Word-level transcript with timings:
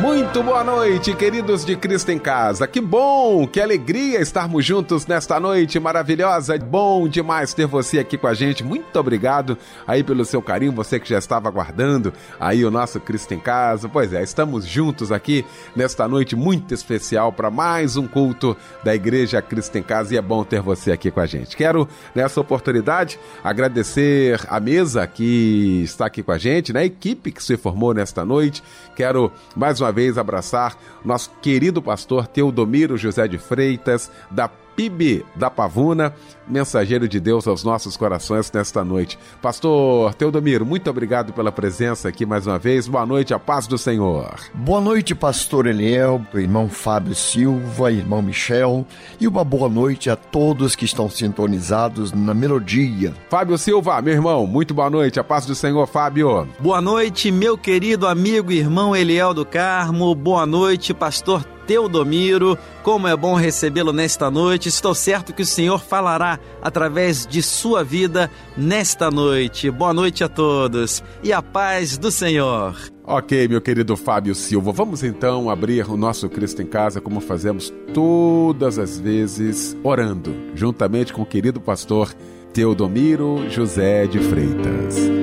Muito 0.00 0.44
boa 0.44 0.62
noite, 0.62 1.12
queridos 1.12 1.64
de 1.64 1.74
Cristo 1.74 2.12
em 2.12 2.20
Casa. 2.20 2.68
Que 2.68 2.80
bom, 2.80 3.48
que 3.48 3.60
alegria 3.60 4.20
estarmos 4.20 4.64
juntos 4.64 5.04
nesta 5.08 5.40
noite 5.40 5.80
maravilhosa. 5.80 6.56
Bom 6.56 7.08
demais 7.08 7.52
ter 7.52 7.66
você 7.66 7.98
aqui 7.98 8.16
com 8.16 8.28
a 8.28 8.32
gente. 8.34 8.62
Muito 8.62 8.96
obrigado 8.96 9.58
aí 9.88 10.04
pelo 10.04 10.24
seu 10.24 10.40
carinho, 10.40 10.70
você 10.70 11.00
que 11.00 11.08
já 11.08 11.18
estava 11.18 11.48
aguardando 11.48 12.12
aí 12.38 12.64
o 12.64 12.70
nosso 12.70 13.00
Cristo 13.00 13.34
em 13.34 13.40
Casa. 13.40 13.88
Pois 13.88 14.12
é, 14.12 14.22
estamos 14.22 14.64
juntos 14.64 15.10
aqui 15.10 15.44
nesta 15.74 16.06
noite 16.06 16.36
muito 16.36 16.72
especial 16.72 17.32
para 17.32 17.50
mais 17.50 17.96
um 17.96 18.06
culto 18.06 18.56
da 18.84 18.94
Igreja 18.94 19.42
Cristo 19.42 19.78
em 19.78 19.82
Casa 19.82 20.14
e 20.14 20.16
é 20.16 20.22
bom 20.22 20.44
ter 20.44 20.60
você 20.60 20.92
aqui 20.92 21.10
com 21.10 21.18
a 21.18 21.26
gente. 21.26 21.56
Quero 21.56 21.88
nessa 22.14 22.40
oportunidade 22.40 23.18
agradecer 23.42 24.40
a 24.48 24.60
mesa 24.60 25.04
que 25.08 25.82
está 25.82 26.06
aqui 26.06 26.22
com 26.22 26.30
a 26.30 26.38
gente, 26.38 26.72
né? 26.72 26.82
A 26.82 26.84
equipe 26.84 27.32
que 27.32 27.42
se 27.42 27.56
formou 27.56 27.92
nesta 27.92 28.24
noite. 28.24 28.62
Quero 28.94 29.32
mais 29.56 29.80
uma 29.80 29.87
uma 29.88 29.92
vez 29.92 30.18
abraçar 30.18 30.76
nosso 31.02 31.30
querido 31.40 31.80
pastor 31.80 32.26
Teodomiro 32.26 32.98
José 32.98 33.26
de 33.26 33.38
Freitas, 33.38 34.10
da 34.30 34.50
PIB 34.78 35.26
da 35.34 35.50
Pavuna, 35.50 36.14
mensageiro 36.46 37.08
de 37.08 37.18
Deus 37.18 37.48
aos 37.48 37.64
nossos 37.64 37.96
corações 37.96 38.48
nesta 38.52 38.84
noite. 38.84 39.18
Pastor 39.42 40.14
Teodomiro, 40.14 40.64
muito 40.64 40.88
obrigado 40.88 41.32
pela 41.32 41.50
presença 41.50 42.08
aqui 42.08 42.24
mais 42.24 42.46
uma 42.46 42.60
vez. 42.60 42.86
Boa 42.86 43.04
noite, 43.04 43.34
a 43.34 43.40
paz 43.40 43.66
do 43.66 43.76
Senhor. 43.76 44.36
Boa 44.54 44.80
noite, 44.80 45.16
pastor 45.16 45.66
Eliel, 45.66 46.24
irmão 46.32 46.68
Fábio 46.68 47.12
Silva, 47.12 47.90
irmão 47.90 48.22
Michel, 48.22 48.86
e 49.20 49.26
uma 49.26 49.42
boa 49.42 49.68
noite 49.68 50.10
a 50.10 50.14
todos 50.14 50.76
que 50.76 50.84
estão 50.84 51.10
sintonizados 51.10 52.12
na 52.12 52.32
melodia. 52.32 53.12
Fábio 53.28 53.58
Silva, 53.58 54.00
meu 54.00 54.14
irmão, 54.14 54.46
muito 54.46 54.72
boa 54.72 54.88
noite, 54.88 55.18
a 55.18 55.24
paz 55.24 55.44
do 55.44 55.56
Senhor, 55.56 55.88
Fábio. 55.88 56.48
Boa 56.60 56.80
noite, 56.80 57.32
meu 57.32 57.58
querido 57.58 58.06
amigo 58.06 58.52
e 58.52 58.58
irmão 58.58 58.94
Eliel 58.94 59.34
do 59.34 59.44
Carmo. 59.44 60.14
Boa 60.14 60.46
noite, 60.46 60.94
pastor 60.94 61.57
Teodomiro. 61.68 62.58
Como 62.82 63.06
é 63.06 63.14
bom 63.14 63.34
recebê-lo 63.34 63.92
nesta 63.92 64.30
noite. 64.30 64.70
Estou 64.70 64.94
certo 64.94 65.34
que 65.34 65.42
o 65.42 65.46
Senhor 65.46 65.78
falará 65.78 66.40
através 66.62 67.26
de 67.26 67.42
sua 67.42 67.84
vida 67.84 68.30
nesta 68.56 69.10
noite. 69.10 69.70
Boa 69.70 69.92
noite 69.92 70.24
a 70.24 70.28
todos 70.28 71.04
e 71.22 71.30
a 71.30 71.42
paz 71.42 71.98
do 71.98 72.10
Senhor. 72.10 72.74
Ok, 73.04 73.48
meu 73.48 73.60
querido 73.60 73.96
Fábio 73.96 74.34
Silva, 74.34 74.72
vamos 74.72 75.02
então 75.02 75.48
abrir 75.48 75.88
o 75.88 75.96
nosso 75.96 76.28
Cristo 76.28 76.60
em 76.60 76.66
Casa 76.66 77.00
como 77.00 77.20
fazemos 77.20 77.72
todas 77.94 78.78
as 78.78 78.98
vezes, 78.98 79.76
orando, 79.82 80.34
juntamente 80.54 81.12
com 81.12 81.22
o 81.22 81.26
querido 81.26 81.58
pastor 81.58 82.12
Teodomiro 82.52 83.48
José 83.48 84.06
de 84.06 84.18
Freitas. 84.18 85.17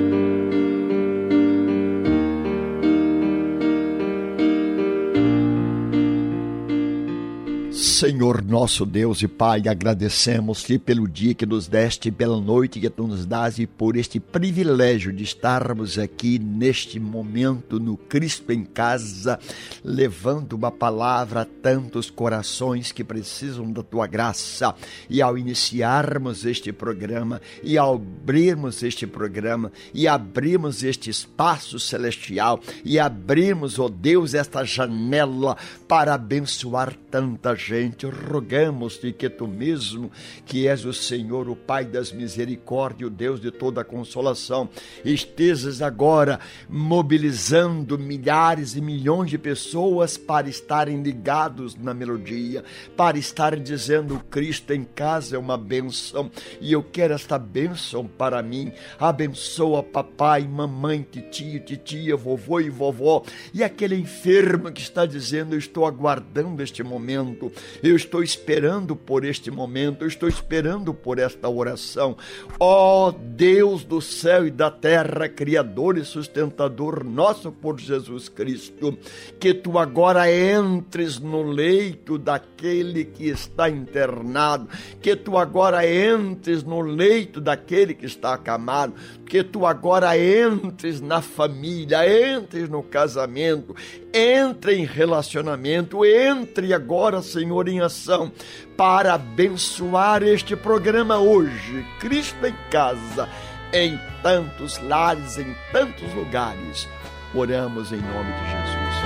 Senhor 7.96 8.44
nosso 8.44 8.84
Deus 8.84 9.22
e 9.22 9.26
Pai, 9.26 9.62
agradecemos-te 9.66 10.78
pelo 10.78 11.08
dia 11.08 11.32
que 11.32 11.46
nos 11.46 11.66
deste, 11.66 12.10
pela 12.10 12.38
noite 12.38 12.78
que 12.78 12.90
tu 12.90 13.06
nos 13.06 13.24
dás 13.24 13.58
e 13.58 13.66
por 13.66 13.96
este 13.96 14.20
privilégio 14.20 15.10
de 15.14 15.24
estarmos 15.24 15.98
aqui 15.98 16.38
neste 16.38 17.00
momento 17.00 17.80
no 17.80 17.96
Cristo 17.96 18.52
em 18.52 18.64
casa, 18.64 19.38
levando 19.82 20.52
uma 20.52 20.70
palavra 20.70 21.40
a 21.40 21.44
tantos 21.46 22.10
corações 22.10 22.92
que 22.92 23.02
precisam 23.02 23.72
da 23.72 23.82
tua 23.82 24.06
graça. 24.06 24.74
E 25.08 25.22
ao 25.22 25.38
iniciarmos 25.38 26.44
este 26.44 26.72
programa 26.72 27.40
e 27.62 27.78
ao 27.78 27.94
abrirmos 27.94 28.82
este 28.82 29.06
programa 29.06 29.72
e 29.94 30.06
abrirmos 30.06 30.82
este 30.82 31.08
espaço 31.08 31.80
celestial 31.80 32.60
e 32.84 32.98
abrirmos, 32.98 33.78
ó 33.78 33.86
oh 33.86 33.88
Deus, 33.88 34.34
esta 34.34 34.64
janela 34.64 35.56
para 35.88 36.12
abençoar 36.12 36.94
tanta 37.10 37.54
gente 37.54 37.85
gente, 37.86 38.06
rogamos-te 38.06 39.12
que 39.12 39.28
tu 39.30 39.46
mesmo, 39.46 40.10
que 40.44 40.66
és 40.66 40.84
o 40.84 40.92
Senhor, 40.92 41.48
o 41.48 41.54
Pai 41.54 41.84
das 41.84 42.12
misericórdias, 42.12 43.08
o 43.08 43.12
Deus 43.12 43.40
de 43.40 43.50
toda 43.50 43.84
consolação, 43.84 44.68
estejas 45.04 45.80
agora 45.80 46.40
mobilizando 46.68 47.98
milhares 47.98 48.74
e 48.74 48.80
milhões 48.80 49.30
de 49.30 49.38
pessoas 49.38 50.16
para 50.16 50.48
estarem 50.48 51.02
ligados 51.02 51.76
na 51.76 51.94
melodia, 51.94 52.64
para 52.96 53.18
estarem 53.18 53.62
dizendo 53.62 54.20
Cristo 54.30 54.72
em 54.72 54.84
casa 54.84 55.36
é 55.36 55.38
uma 55.38 55.56
benção 55.56 56.30
e 56.60 56.72
eu 56.72 56.82
quero 56.82 57.14
esta 57.14 57.38
benção 57.38 58.06
para 58.06 58.42
mim. 58.42 58.72
Abençoa 58.98 59.82
papai, 59.82 60.46
mamãe, 60.46 61.06
tio, 61.30 61.60
titia, 61.60 62.16
vovô 62.16 62.60
e 62.60 62.68
vovó 62.68 63.22
e 63.54 63.62
aquele 63.62 63.96
enfermo 63.96 64.72
que 64.72 64.80
está 64.80 65.06
dizendo 65.06 65.56
estou 65.56 65.86
aguardando 65.86 66.62
este 66.62 66.82
momento. 66.82 67.52
Eu 67.82 67.96
estou 67.96 68.22
esperando 68.22 68.94
por 68.96 69.24
este 69.24 69.50
momento, 69.50 70.02
eu 70.02 70.08
estou 70.08 70.28
esperando 70.28 70.92
por 70.94 71.18
esta 71.18 71.48
oração. 71.48 72.16
Ó 72.58 73.08
oh, 73.08 73.12
Deus 73.12 73.84
do 73.84 74.00
céu 74.00 74.46
e 74.46 74.50
da 74.50 74.70
terra, 74.70 75.28
Criador 75.28 75.98
e 75.98 76.04
sustentador 76.04 77.04
nosso 77.04 77.52
por 77.52 77.78
Jesus 77.78 78.28
Cristo, 78.28 78.96
que 79.38 79.54
tu 79.54 79.78
agora 79.78 80.30
entres 80.30 81.18
no 81.18 81.42
leito 81.42 82.18
daquele 82.18 83.04
que 83.04 83.28
está 83.28 83.68
internado, 83.68 84.68
que 85.00 85.14
tu 85.14 85.36
agora 85.36 85.86
entres 85.86 86.62
no 86.62 86.80
leito 86.80 87.40
daquele 87.40 87.94
que 87.94 88.06
está 88.06 88.34
acamado, 88.34 88.94
que 89.26 89.42
tu 89.42 89.66
agora 89.66 90.16
entres 90.18 91.00
na 91.00 91.20
família, 91.20 92.36
entres 92.36 92.68
no 92.68 92.82
casamento, 92.82 93.74
entre 94.12 94.76
em 94.76 94.84
relacionamento, 94.84 96.04
entre 96.04 96.72
agora, 96.72 97.20
Senhor, 97.20 97.65
em 97.68 97.80
ação 97.80 98.30
para 98.76 99.14
abençoar 99.14 100.22
este 100.22 100.54
programa 100.56 101.18
hoje, 101.18 101.84
Cristo 101.98 102.46
em 102.46 102.54
casa, 102.70 103.28
em 103.72 103.98
tantos 104.22 104.78
lares, 104.78 105.38
em 105.38 105.54
tantos 105.72 106.12
lugares. 106.14 106.88
Oramos 107.34 107.92
em 107.92 108.00
nome 108.00 108.32
de 108.32 108.44
Jesus. 108.50 108.96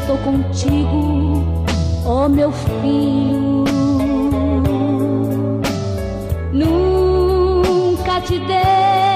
Estou 0.00 0.18
contigo, 0.18 1.64
ó 2.04 2.28
meu 2.28 2.50
filho. 2.52 3.64
Nunca 6.52 8.20
te 8.20 8.38
deixo 8.40 9.11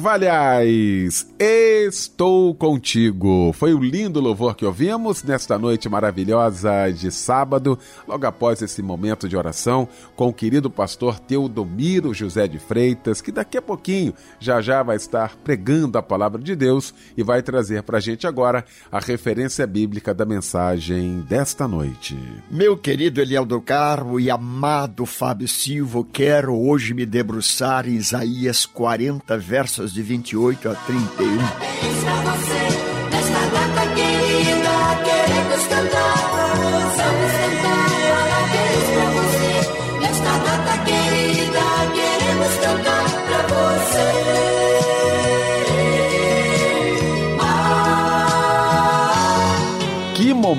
Carvalhais, 0.00 1.26
estou 1.38 2.29
contigo. 2.54 3.52
Foi 3.52 3.74
o 3.74 3.78
lindo 3.78 4.20
louvor 4.20 4.54
que 4.54 4.64
ouvimos 4.64 5.22
nesta 5.22 5.58
noite 5.58 5.88
maravilhosa 5.88 6.90
de 6.90 7.10
sábado, 7.10 7.78
logo 8.06 8.26
após 8.26 8.62
esse 8.62 8.82
momento 8.82 9.28
de 9.28 9.36
oração 9.36 9.88
com 10.16 10.28
o 10.28 10.32
querido 10.32 10.70
pastor 10.70 11.18
Teodomiro 11.18 12.12
José 12.14 12.46
de 12.48 12.58
Freitas, 12.58 13.20
que 13.20 13.32
daqui 13.32 13.58
a 13.58 13.62
pouquinho 13.62 14.14
já 14.38 14.60
já 14.60 14.82
vai 14.82 14.96
estar 14.96 15.36
pregando 15.36 15.98
a 15.98 16.02
palavra 16.02 16.40
de 16.40 16.54
Deus 16.54 16.94
e 17.16 17.22
vai 17.22 17.42
trazer 17.42 17.82
para 17.82 17.98
a 17.98 18.00
gente 18.00 18.26
agora 18.26 18.64
a 18.90 18.98
referência 18.98 19.66
bíblica 19.66 20.14
da 20.14 20.24
mensagem 20.24 21.20
desta 21.28 21.66
noite. 21.66 22.18
Meu 22.50 22.76
querido 22.76 23.20
Eliel 23.20 23.44
do 23.44 23.60
Carmo 23.60 24.18
e 24.18 24.30
amado 24.30 25.06
Fábio 25.06 25.48
Silva, 25.48 26.04
quero 26.12 26.56
hoje 26.56 26.94
me 26.94 27.06
debruçar 27.06 27.88
em 27.88 27.94
Isaías 27.94 28.66
40, 28.66 29.36
versos 29.38 29.92
de 29.92 30.02
28 30.02 30.68
a 30.68 30.74
31. 30.74 32.39
Parabéns 32.48 32.99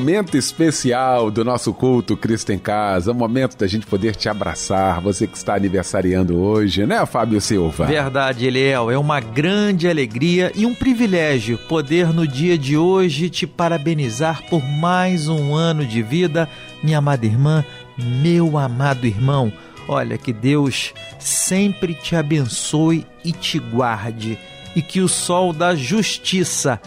momento 0.01 0.35
especial 0.35 1.29
do 1.29 1.45
nosso 1.45 1.71
culto 1.71 2.17
Cristo 2.17 2.51
em 2.51 2.57
Casa, 2.57 3.13
momento 3.13 3.55
da 3.55 3.67
gente 3.67 3.85
poder 3.85 4.15
te 4.15 4.27
abraçar, 4.27 4.99
você 4.99 5.27
que 5.27 5.37
está 5.37 5.53
aniversariando 5.53 6.39
hoje, 6.39 6.87
né, 6.87 7.05
Fábio 7.05 7.39
Silva? 7.39 7.85
Verdade, 7.85 8.47
Eliel, 8.47 8.89
é 8.89 8.97
uma 8.97 9.19
grande 9.19 9.87
alegria 9.87 10.51
e 10.55 10.65
um 10.65 10.73
privilégio 10.73 11.55
poder 11.69 12.11
no 12.11 12.27
dia 12.27 12.57
de 12.57 12.75
hoje 12.75 13.29
te 13.29 13.45
parabenizar 13.45 14.41
por 14.49 14.63
mais 14.63 15.27
um 15.27 15.53
ano 15.53 15.85
de 15.85 16.01
vida, 16.01 16.49
minha 16.81 16.97
amada 16.97 17.27
irmã, 17.27 17.63
meu 17.95 18.57
amado 18.57 19.05
irmão. 19.05 19.53
Olha, 19.87 20.17
que 20.17 20.33
Deus 20.33 20.95
sempre 21.19 21.93
te 21.93 22.15
abençoe 22.15 23.05
e 23.23 23.31
te 23.31 23.59
guarde, 23.59 24.35
e 24.75 24.81
que 24.81 24.99
o 24.99 25.07
sol 25.07 25.53
da 25.53 25.75
justiça 25.75 26.81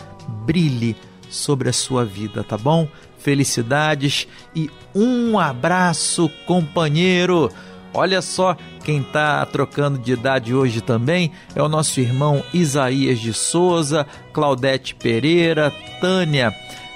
brilhe 0.45 0.97
sobre 1.35 1.69
a 1.69 1.73
sua 1.73 2.05
vida, 2.05 2.43
tá 2.43 2.57
bom? 2.57 2.89
Felicidades 3.19 4.29
e 4.55 4.71
um 4.95 5.39
abraço, 5.39 6.31
companheiro. 6.47 7.51
Olha 7.93 8.21
só 8.21 8.57
quem 8.85 9.01
está 9.01 9.45
trocando 9.47 9.99
de 9.99 10.13
idade 10.13 10.55
hoje 10.55 10.81
também 10.81 11.33
é 11.55 11.63
o 11.63 11.69
nosso 11.69 12.01
irmão 12.01 12.43
Isaías 12.53 13.19
de 13.21 13.33
Souza, 13.33 14.07
Claudete 14.33 14.95
Pereira, 14.95 15.73
Tânia 16.01 16.53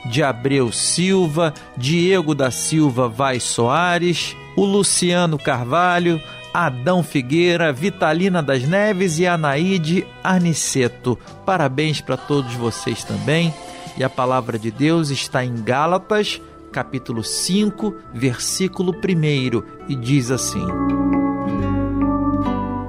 de 0.06 0.22
Abreu 0.22 0.72
Silva, 0.72 1.54
Diego 1.76 2.34
da 2.34 2.50
Silva 2.50 3.08
Vai 3.08 3.40
Soares, 3.40 4.36
o 4.56 4.64
Luciano 4.64 5.38
Carvalho, 5.38 6.20
Adão 6.52 7.02
Figueira, 7.02 7.72
Vitalina 7.72 8.42
das 8.42 8.62
Neves 8.64 9.18
e 9.18 9.26
Anaíde 9.26 10.06
Aniceto. 10.22 11.18
Parabéns 11.46 12.00
para 12.00 12.16
todos 12.16 12.54
vocês 12.54 13.04
também. 13.04 13.54
E 13.98 14.04
a 14.04 14.08
palavra 14.08 14.56
de 14.56 14.70
Deus 14.70 15.10
está 15.10 15.44
em 15.44 15.60
Gálatas, 15.60 16.40
capítulo 16.70 17.24
5, 17.24 17.96
versículo 18.14 18.92
1, 18.92 19.62
e 19.88 19.96
diz 19.96 20.30
assim: 20.30 20.64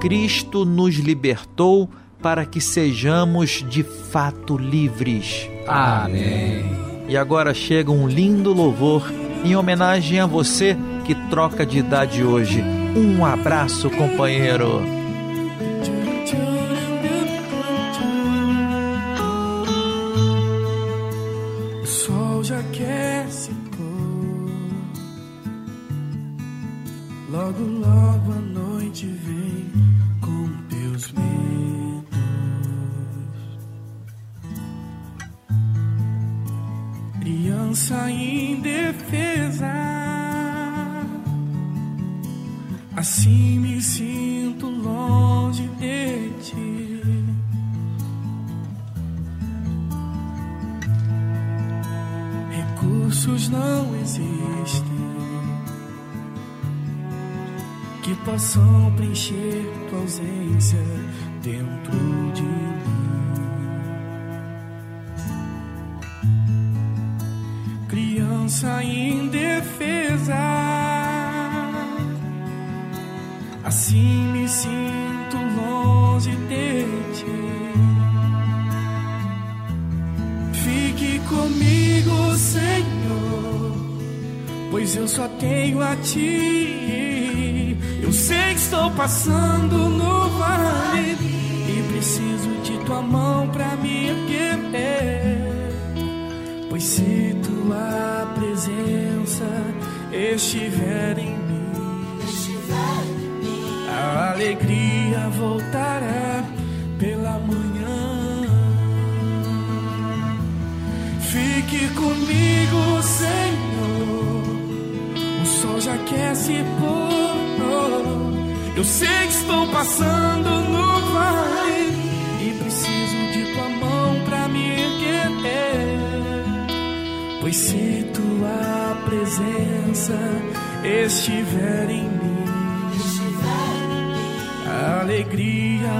Cristo 0.00 0.64
nos 0.64 0.94
libertou 0.94 1.90
para 2.22 2.46
que 2.46 2.60
sejamos 2.60 3.64
de 3.68 3.82
fato 3.82 4.56
livres. 4.56 5.48
Amém. 5.66 6.64
E 7.08 7.16
agora 7.16 7.52
chega 7.52 7.90
um 7.90 8.06
lindo 8.06 8.52
louvor 8.52 9.10
em 9.44 9.56
homenagem 9.56 10.20
a 10.20 10.26
você 10.26 10.76
que 11.04 11.14
troca 11.28 11.66
de 11.66 11.78
idade 11.78 12.22
hoje. 12.22 12.62
Um 12.94 13.24
abraço, 13.26 13.90
companheiro. 13.90 14.99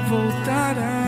Voltará 0.08 0.99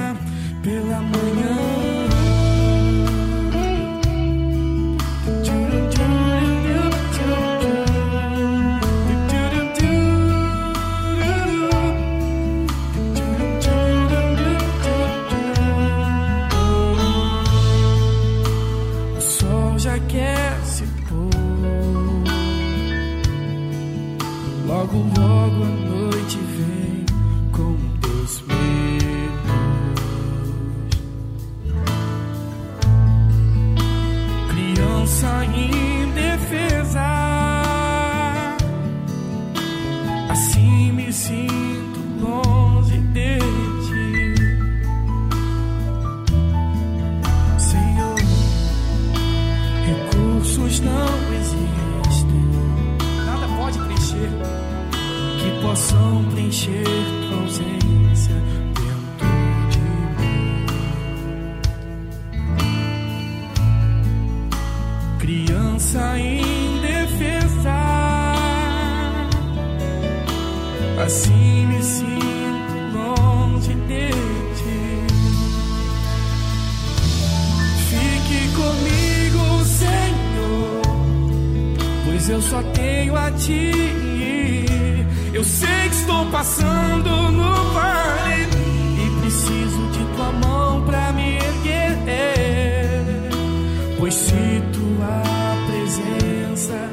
se 94.33 94.63
tua 94.73 95.23
presença 95.67 96.89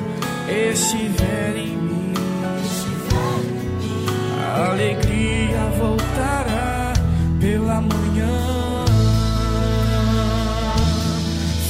estiver 0.49 1.55
em 1.55 1.77
mim, 1.77 2.13
a 4.43 4.71
alegria 4.71 5.61
voltará 5.77 6.93
pela 7.39 7.81
manhã. 7.81 8.85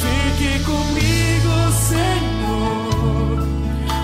Fique 0.02 0.64
comigo, 0.64 1.54
Senhor. 1.92 3.48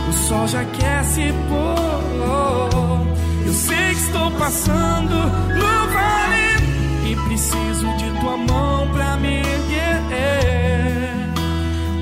O 0.07 0.13
sol 0.27 0.47
já 0.47 0.63
quer 0.65 1.03
se 1.05 1.33
pôr. 1.49 1.95
Eu 3.45 3.53
sei 3.53 3.87
que 3.89 4.01
estou 4.01 4.31
passando 4.31 5.15
no 5.15 5.93
vale 5.93 7.09
e 7.09 7.15
preciso 7.27 7.87
de 7.97 8.19
tua 8.19 8.37
mão 8.37 8.87
pra 8.93 9.17
me 9.17 9.41
guiar. 9.67 9.84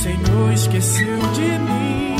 Senhor 0.00 0.50
esqueceu 0.54 1.18
de 1.34 1.58
mim. 1.58 2.19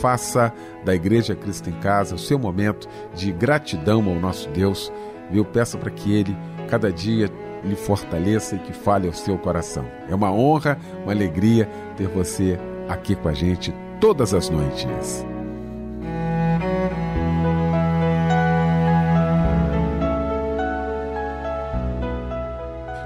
Faça 0.00 0.52
da 0.84 0.94
Igreja 0.94 1.34
Cristo 1.34 1.70
em 1.70 1.74
Casa 1.74 2.14
o 2.14 2.18
seu 2.18 2.38
momento 2.38 2.88
de 3.14 3.30
gratidão 3.32 4.08
ao 4.08 4.16
nosso 4.16 4.48
Deus. 4.50 4.92
Viu? 5.30 5.44
Peça 5.44 5.78
para 5.78 5.90
que 5.90 6.12
Ele, 6.12 6.36
cada 6.68 6.90
dia, 6.92 7.30
lhe 7.64 7.76
fortaleça 7.76 8.56
e 8.56 8.58
que 8.58 8.72
fale 8.72 9.06
ao 9.06 9.12
seu 9.12 9.38
coração. 9.38 9.84
É 10.08 10.14
uma 10.14 10.32
honra, 10.32 10.78
uma 11.02 11.12
alegria 11.12 11.68
ter 11.96 12.08
você 12.08 12.58
aqui 12.88 13.14
com 13.14 13.28
a 13.28 13.32
gente 13.32 13.72
todas 14.00 14.34
as 14.34 14.50
noites. 14.50 15.24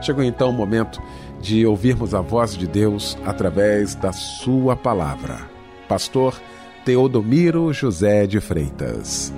Chegou 0.03 0.23
então 0.23 0.51
o 0.51 0.53
momento 0.53 1.03
de 1.41 1.67
ouvirmos 1.67 2.15
a 2.15 2.21
voz 2.21 2.57
de 2.57 2.67
Deus 2.67 3.19
através 3.27 3.95
da 3.95 4.13
Sua 4.13 4.77
palavra 4.77 5.56
pastor 5.89 6.41
Teodomiro 6.85 7.73
José 7.73 8.27
de 8.27 8.41
Freitas. 8.41 9.33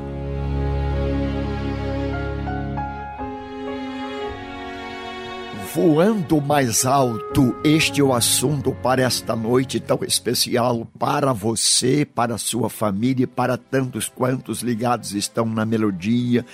Voando 5.75 6.40
mais 6.40 6.85
alto, 6.85 7.55
este 7.62 8.00
é 8.00 8.05
o 8.05 8.12
assunto 8.12 8.73
para 8.83 9.02
esta 9.02 9.37
noite 9.37 9.78
tão 9.78 10.00
especial 10.02 10.88
para 10.99 11.33
você, 11.33 12.05
para 12.05 12.37
sua 12.37 12.69
família 12.69 13.25
e 13.25 13.26
para 13.26 13.57
tantos 13.57 14.09
quantos 14.09 14.61
ligados 14.61 15.12
estão 15.12 15.47
na 15.47 15.64
melodia. 15.64 16.45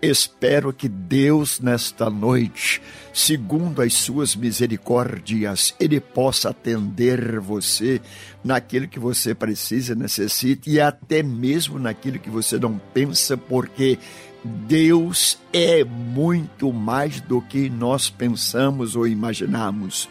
Espero 0.00 0.72
que 0.72 0.88
Deus, 0.88 1.60
nesta 1.60 2.08
noite, 2.10 2.80
segundo 3.12 3.82
as 3.82 3.94
suas 3.94 4.34
misericórdias, 4.36 5.74
Ele 5.78 6.00
possa 6.00 6.50
atender 6.50 7.40
você 7.40 8.00
naquilo 8.42 8.88
que 8.88 8.98
você 8.98 9.34
precisa, 9.34 9.94
necessita 9.94 10.68
e 10.68 10.80
até 10.80 11.22
mesmo 11.22 11.78
naquilo 11.78 12.18
que 12.18 12.30
você 12.30 12.58
não 12.58 12.80
pensa, 12.92 13.36
porque 13.36 13.98
Deus 14.44 15.38
é 15.52 15.82
muito 15.84 16.72
mais 16.72 17.20
do 17.20 17.40
que 17.40 17.70
nós 17.70 18.10
pensamos 18.10 18.94
ou 18.94 19.06
imaginamos. 19.06 20.08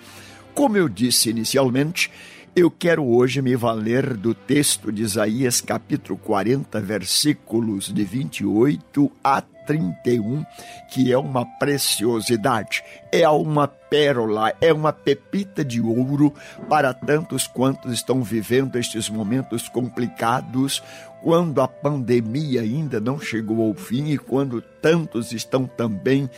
Como 0.53 0.77
eu 0.77 0.89
disse 0.89 1.29
inicialmente, 1.29 2.11
eu 2.55 2.69
quero 2.69 3.03
hoje 3.03 3.41
me 3.41 3.55
valer 3.55 4.15
do 4.15 4.35
texto 4.35 4.91
de 4.91 5.01
Isaías, 5.01 5.59
capítulo 5.59 6.17
40, 6.19 6.79
versículos 6.81 7.91
de 7.91 8.03
28 8.03 9.11
a 9.23 9.43
31, 9.65 10.45
que 10.89 11.11
é 11.11 11.17
uma 11.17 11.45
preciosidade, 11.45 12.83
é 13.11 13.27
uma 13.29 13.67
pérola, 13.67 14.53
é 14.59 14.73
uma 14.73 14.91
pepita 14.91 15.63
de 15.63 15.81
ouro 15.81 16.33
para 16.69 16.93
tantos 16.93 17.47
quantos 17.47 17.93
estão 17.93 18.23
vivendo 18.23 18.77
estes 18.77 19.09
momentos 19.09 19.67
complicados, 19.69 20.81
quando 21.21 21.61
a 21.61 21.67
pandemia 21.67 22.61
ainda 22.61 22.99
não 22.99 23.17
chegou 23.17 23.65
ao 23.65 23.73
fim 23.73 24.09
e 24.09 24.17
quando 24.17 24.61
tantos 24.61 25.31
estão 25.31 25.65
também 25.65 26.29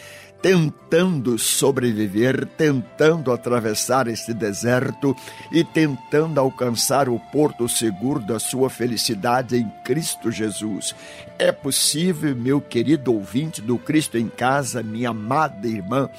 tentando 0.45 1.39
sobreviver, 1.39 2.45
tentando 2.45 3.31
atravessar 3.31 4.07
este 4.07 4.31
deserto 4.31 5.15
e 5.51 5.63
tentando 5.63 6.39
alcançar 6.39 7.09
o 7.09 7.19
porto 7.31 7.67
seguro 7.67 8.19
da 8.19 8.37
sua 8.37 8.69
felicidade 8.69 9.57
em 9.57 9.67
Cristo 9.83 10.31
Jesus. 10.31 10.93
É 11.39 11.51
possível, 11.51 12.35
meu 12.35 12.61
querido 12.61 13.11
ouvinte 13.11 13.59
do 13.59 13.79
Cristo 13.79 14.19
em 14.19 14.29
Casa, 14.29 14.83
minha 14.83 15.09
amada 15.09 15.67
irmã, 15.67 16.11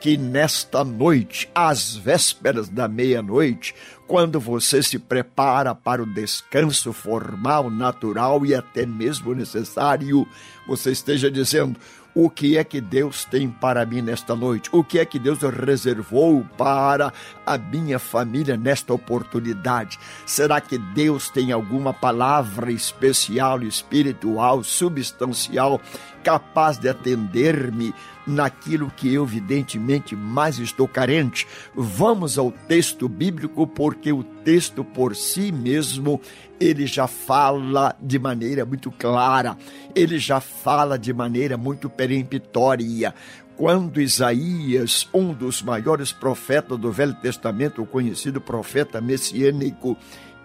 que 0.00 0.16
nesta 0.16 0.82
noite, 0.82 1.48
às 1.54 1.94
vésperas 1.94 2.68
da 2.68 2.88
meia-noite, 2.88 3.76
quando 4.08 4.40
você 4.40 4.82
se 4.82 4.98
prepara 4.98 5.74
para 5.74 6.02
o 6.02 6.14
descanso 6.14 6.92
formal, 6.92 7.70
natural 7.70 8.44
e 8.44 8.54
até 8.54 8.86
mesmo 8.86 9.34
necessário, 9.34 10.26
você 10.66 10.90
esteja 10.92 11.30
dizendo: 11.30 11.78
o 12.20 12.28
que 12.28 12.58
é 12.58 12.64
que 12.64 12.80
Deus 12.80 13.24
tem 13.24 13.48
para 13.48 13.86
mim 13.86 14.02
nesta 14.02 14.34
noite? 14.34 14.68
O 14.72 14.82
que 14.82 14.98
é 14.98 15.04
que 15.04 15.20
Deus 15.20 15.38
reservou 15.40 16.44
para 16.56 17.12
a 17.46 17.56
minha 17.56 17.96
família 18.00 18.56
nesta 18.56 18.92
oportunidade? 18.92 20.00
Será 20.26 20.60
que 20.60 20.78
Deus 20.78 21.30
tem 21.30 21.52
alguma 21.52 21.94
palavra 21.94 22.72
especial, 22.72 23.62
espiritual, 23.62 24.64
substancial, 24.64 25.80
capaz 26.24 26.76
de 26.76 26.88
atender-me 26.88 27.94
naquilo 28.28 28.92
que 28.94 29.12
eu, 29.12 29.24
evidentemente, 29.24 30.14
mais 30.14 30.58
estou 30.58 30.86
carente. 30.86 31.46
Vamos 31.74 32.38
ao 32.38 32.52
texto 32.52 33.08
bíblico, 33.08 33.66
porque 33.66 34.12
o 34.12 34.22
texto 34.22 34.84
por 34.84 35.16
si 35.16 35.50
mesmo 35.50 36.20
ele 36.60 36.86
já 36.86 37.06
fala 37.06 37.94
de 38.00 38.18
maneira 38.18 38.64
muito 38.64 38.90
clara, 38.90 39.56
ele 39.94 40.18
já 40.18 40.40
fala 40.40 40.98
de 40.98 41.12
maneira 41.12 41.56
muito 41.56 41.88
peremptória. 41.88 43.14
Quando 43.56 44.00
Isaías, 44.00 45.08
um 45.12 45.32
dos 45.32 45.62
maiores 45.62 46.12
profetas 46.12 46.78
do 46.78 46.92
Velho 46.92 47.14
Testamento, 47.14 47.82
o 47.82 47.86
conhecido 47.86 48.40
profeta 48.40 49.00
messiânico, 49.00 49.96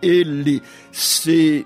ele 0.01 0.61
se 0.91 1.65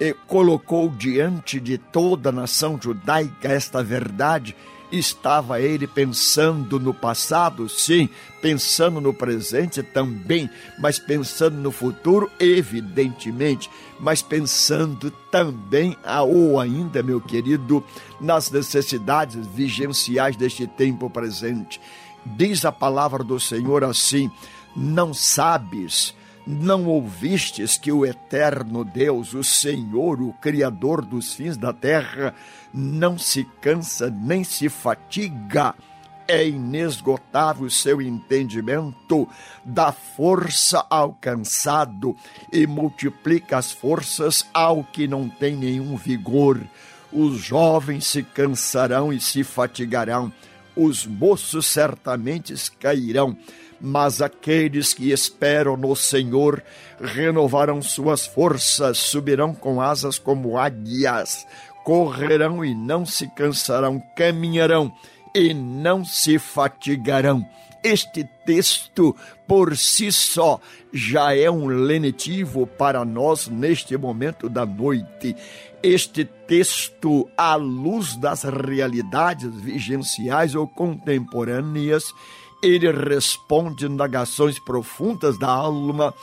eh, 0.00 0.14
colocou 0.26 0.88
diante 0.88 1.60
de 1.60 1.78
toda 1.78 2.30
a 2.30 2.32
nação 2.32 2.78
judaica 2.80 3.48
esta 3.48 3.82
verdade, 3.82 4.56
Estava 4.92 5.60
ele 5.60 5.86
pensando 5.86 6.80
no 6.80 6.92
passado? 6.92 7.68
Sim. 7.68 8.08
Pensando 8.42 9.00
no 9.00 9.14
presente? 9.14 9.82
Também. 9.82 10.50
Mas 10.78 10.98
pensando 10.98 11.56
no 11.56 11.70
futuro? 11.70 12.30
Evidentemente. 12.40 13.70
Mas 14.00 14.20
pensando 14.22 15.10
também, 15.30 15.96
ou 16.26 16.58
ainda, 16.58 17.02
meu 17.02 17.20
querido, 17.20 17.84
nas 18.20 18.50
necessidades 18.50 19.46
vigenciais 19.46 20.36
deste 20.36 20.66
tempo 20.66 21.08
presente. 21.08 21.80
Diz 22.24 22.64
a 22.64 22.72
palavra 22.72 23.22
do 23.22 23.38
Senhor 23.38 23.84
assim: 23.84 24.30
Não 24.74 25.14
sabes 25.14 26.14
não 26.50 26.86
ouvistes 26.86 27.78
que 27.78 27.92
o 27.92 28.04
eterno 28.04 28.84
Deus, 28.84 29.32
o 29.32 29.44
Senhor, 29.44 30.20
o 30.20 30.32
Criador 30.34 31.04
dos 31.04 31.32
fins 31.32 31.56
da 31.56 31.72
terra, 31.72 32.34
não 32.74 33.16
se 33.16 33.44
cansa 33.60 34.10
nem 34.10 34.42
se 34.42 34.68
fatiga? 34.68 35.74
É 36.26 36.46
inesgotável 36.46 37.66
o 37.66 37.70
seu 37.70 38.02
entendimento, 38.02 39.28
dá 39.64 39.92
força 39.92 40.84
ao 40.90 41.12
cansado 41.14 42.16
e 42.52 42.66
multiplica 42.66 43.56
as 43.56 43.72
forças 43.72 44.46
ao 44.52 44.84
que 44.84 45.08
não 45.08 45.28
tem 45.28 45.56
nenhum 45.56 45.96
vigor. 45.96 46.60
Os 47.12 47.38
jovens 47.38 48.06
se 48.06 48.22
cansarão 48.22 49.12
e 49.12 49.20
se 49.20 49.42
fatigarão, 49.42 50.32
os 50.76 51.04
moços 51.04 51.66
certamente 51.66 52.54
cairão 52.78 53.36
mas 53.80 54.20
aqueles 54.20 54.92
que 54.92 55.10
esperam 55.10 55.76
no 55.76 55.96
Senhor 55.96 56.62
renovarão 57.00 57.80
suas 57.80 58.26
forças, 58.26 58.98
subirão 58.98 59.54
com 59.54 59.80
asas 59.80 60.18
como 60.18 60.58
águias, 60.58 61.46
correrão 61.84 62.64
e 62.64 62.74
não 62.74 63.06
se 63.06 63.26
cansarão, 63.28 64.02
caminharão 64.14 64.92
e 65.34 65.54
não 65.54 66.04
se 66.04 66.38
fatigarão. 66.38 67.46
Este 67.82 68.28
texto 68.44 69.16
por 69.48 69.74
si 69.74 70.12
só 70.12 70.60
já 70.92 71.34
é 71.34 71.50
um 71.50 71.66
lenitivo 71.66 72.66
para 72.66 73.04
nós 73.06 73.48
neste 73.48 73.96
momento 73.96 74.50
da 74.50 74.66
noite. 74.66 75.34
Este 75.82 76.26
texto, 76.26 77.26
à 77.38 77.54
luz 77.54 78.16
das 78.16 78.42
realidades 78.42 79.50
vigenciais 79.54 80.54
ou 80.54 80.68
contemporâneas, 80.68 82.12
ele 82.62 82.90
responde 82.90 83.86
indagações 83.86 84.58
profundas 84.58 85.38
da 85.38 85.48
alma 85.48 86.14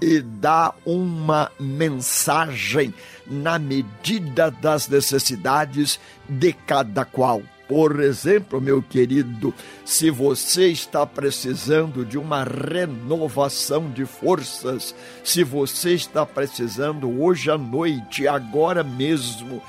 e 0.00 0.20
dá 0.20 0.74
uma 0.84 1.50
mensagem 1.58 2.92
na 3.26 3.58
medida 3.58 4.50
das 4.50 4.88
necessidades 4.88 5.98
de 6.28 6.52
cada 6.52 7.04
qual. 7.04 7.42
Por 7.68 7.98
exemplo, 7.98 8.60
meu 8.60 8.80
querido, 8.80 9.52
se 9.84 10.08
você 10.08 10.68
está 10.68 11.04
precisando 11.04 12.04
de 12.04 12.16
uma 12.16 12.44
renovação 12.44 13.90
de 13.90 14.04
forças, 14.04 14.94
se 15.24 15.42
você 15.42 15.94
está 15.94 16.24
precisando 16.24 17.20
hoje 17.20 17.50
à 17.50 17.58
noite, 17.58 18.28
agora 18.28 18.84
mesmo, 18.84 19.60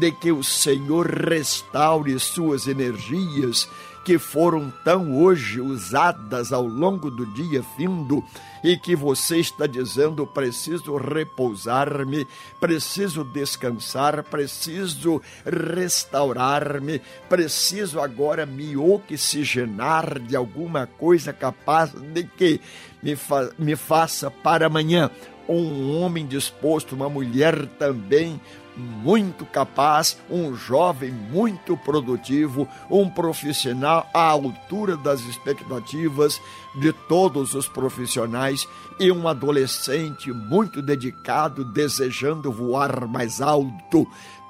de 0.00 0.10
que 0.10 0.32
o 0.32 0.42
Senhor 0.42 1.06
restaure 1.06 2.18
suas 2.18 2.66
energias, 2.66 3.68
que 4.04 4.18
foram 4.18 4.70
tão 4.84 5.16
hoje 5.16 5.60
usadas 5.60 6.52
ao 6.52 6.66
longo 6.66 7.10
do 7.10 7.24
dia 7.26 7.62
findo 7.76 8.22
e 8.62 8.76
que 8.76 8.94
você 8.94 9.38
está 9.38 9.66
dizendo: 9.66 10.26
preciso 10.26 10.96
repousar-me, 10.96 12.26
preciso 12.60 13.24
descansar, 13.24 14.22
preciso 14.24 15.22
restaurar-me, 15.44 17.00
preciso 17.28 17.98
agora 18.00 18.44
me 18.44 18.76
oxigenar 18.76 20.18
de 20.18 20.36
alguma 20.36 20.86
coisa 20.86 21.32
capaz 21.32 21.90
de 21.90 22.24
que 22.24 22.60
me, 23.02 23.16
fa 23.16 23.50
me 23.58 23.74
faça 23.74 24.30
para 24.30 24.66
amanhã 24.66 25.10
um 25.48 26.00
homem 26.00 26.26
disposto, 26.26 26.94
uma 26.94 27.08
mulher 27.08 27.66
também 27.78 28.40
muito 28.76 29.44
capaz, 29.46 30.18
um 30.30 30.54
jovem 30.54 31.10
muito 31.10 31.76
produtivo, 31.76 32.68
um 32.90 33.08
profissional 33.08 34.08
à 34.12 34.28
altura 34.28 34.96
das 34.96 35.20
expectativas 35.22 36.40
de 36.74 36.92
todos 36.92 37.54
os 37.54 37.68
profissionais 37.68 38.66
e 38.98 39.10
um 39.10 39.28
adolescente 39.28 40.32
muito 40.32 40.82
dedicado, 40.82 41.64
desejando 41.64 42.52
voar 42.52 43.06
mais 43.06 43.40
alto. 43.40 44.06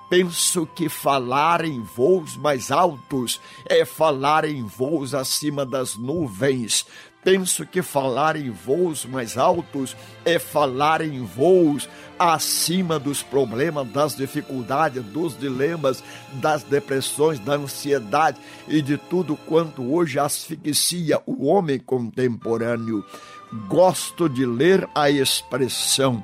Penso 0.08 0.66
que 0.66 0.88
falar 0.88 1.64
em 1.64 1.80
voos 1.80 2.36
mais 2.36 2.70
altos 2.70 3.40
é 3.64 3.84
falar 3.84 4.44
em 4.44 4.62
voos 4.64 5.14
acima 5.14 5.64
das 5.64 5.96
nuvens 5.96 6.86
penso 7.24 7.64
que 7.64 7.80
falar 7.80 8.36
em 8.36 8.50
voos 8.50 9.06
mais 9.06 9.38
altos 9.38 9.96
é 10.24 10.38
falar 10.38 11.00
em 11.00 11.24
voos 11.24 11.88
acima 12.18 12.98
dos 12.98 13.22
problemas, 13.22 13.88
das 13.88 14.14
dificuldades, 14.14 15.02
dos 15.02 15.36
dilemas, 15.36 16.04
das 16.34 16.62
depressões, 16.62 17.40
da 17.40 17.54
ansiedade 17.54 18.38
e 18.68 18.82
de 18.82 18.96
tudo 18.96 19.36
quanto 19.36 19.82
hoje 19.92 20.18
asfixia 20.18 21.20
o 21.26 21.46
homem 21.46 21.78
contemporâneo. 21.78 23.04
Gosto 23.68 24.28
de 24.28 24.44
ler 24.44 24.86
a 24.94 25.10
expressão: 25.10 26.22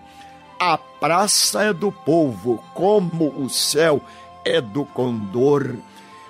a 0.60 0.76
praça 0.76 1.62
é 1.62 1.72
do 1.72 1.90
povo, 1.90 2.62
como 2.74 3.30
o 3.42 3.48
céu 3.48 4.04
é 4.44 4.60
do 4.60 4.84
condor. 4.84 5.74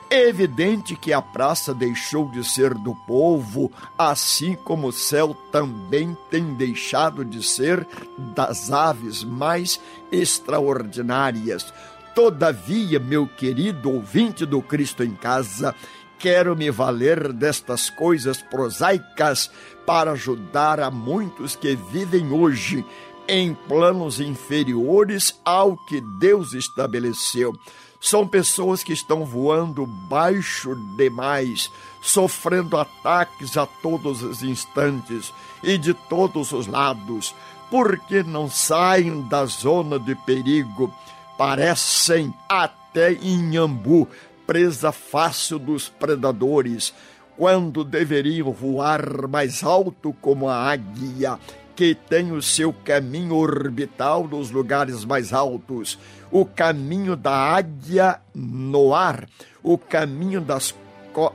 É 0.08 0.28
evidente 0.28 0.94
que 0.94 1.12
a 1.12 1.20
praça 1.20 1.74
deixou 1.74 2.28
de 2.30 2.48
ser 2.48 2.72
do 2.74 2.94
povo, 2.94 3.72
assim 3.98 4.54
como 4.54 4.88
o 4.88 4.92
céu 4.92 5.36
também 5.50 6.16
tem 6.30 6.54
deixado 6.54 7.24
de 7.24 7.42
ser 7.42 7.84
das 8.16 8.70
aves 8.70 9.24
mais 9.24 9.80
extraordinárias. 10.12 11.74
Todavia, 12.14 13.00
meu 13.00 13.26
querido 13.26 13.90
ouvinte 13.90 14.46
do 14.46 14.62
Cristo 14.62 15.02
em 15.02 15.14
Casa, 15.14 15.74
quero 16.20 16.54
me 16.54 16.70
valer 16.70 17.32
destas 17.32 17.90
coisas 17.90 18.40
prosaicas 18.40 19.50
para 19.84 20.12
ajudar 20.12 20.78
a 20.78 20.88
muitos 20.90 21.56
que 21.56 21.74
vivem 21.74 22.30
hoje 22.30 22.84
em 23.30 23.54
planos 23.54 24.18
inferiores 24.18 25.40
ao 25.44 25.76
que 25.76 26.00
Deus 26.18 26.52
estabeleceu. 26.52 27.54
São 28.00 28.26
pessoas 28.26 28.82
que 28.82 28.92
estão 28.92 29.24
voando 29.24 29.86
baixo 29.86 30.74
demais, 30.96 31.70
sofrendo 32.02 32.76
ataques 32.76 33.56
a 33.56 33.66
todos 33.66 34.22
os 34.22 34.42
instantes 34.42 35.32
e 35.62 35.78
de 35.78 35.94
todos 35.94 36.50
os 36.50 36.66
lados, 36.66 37.32
porque 37.70 38.24
não 38.24 38.50
saem 38.50 39.22
da 39.28 39.44
zona 39.44 39.96
de 39.96 40.16
perigo. 40.16 40.92
Parecem 41.38 42.34
até 42.48 43.12
Inhambu, 43.12 44.08
presa 44.44 44.90
fácil 44.90 45.60
dos 45.60 45.88
predadores, 45.88 46.92
quando 47.36 47.84
deveriam 47.84 48.50
voar 48.50 49.28
mais 49.28 49.62
alto 49.62 50.12
como 50.20 50.48
a 50.48 50.56
águia 50.56 51.38
que 51.80 51.94
tem 51.94 52.30
o 52.30 52.42
seu 52.42 52.74
caminho 52.74 53.34
orbital 53.36 54.28
nos 54.28 54.50
lugares 54.50 55.02
mais 55.02 55.32
altos, 55.32 55.98
o 56.30 56.44
caminho 56.44 57.16
da 57.16 57.32
águia 57.32 58.20
no 58.34 58.94
ar, 58.94 59.26
o 59.62 59.78
caminho 59.78 60.42
das, 60.42 60.74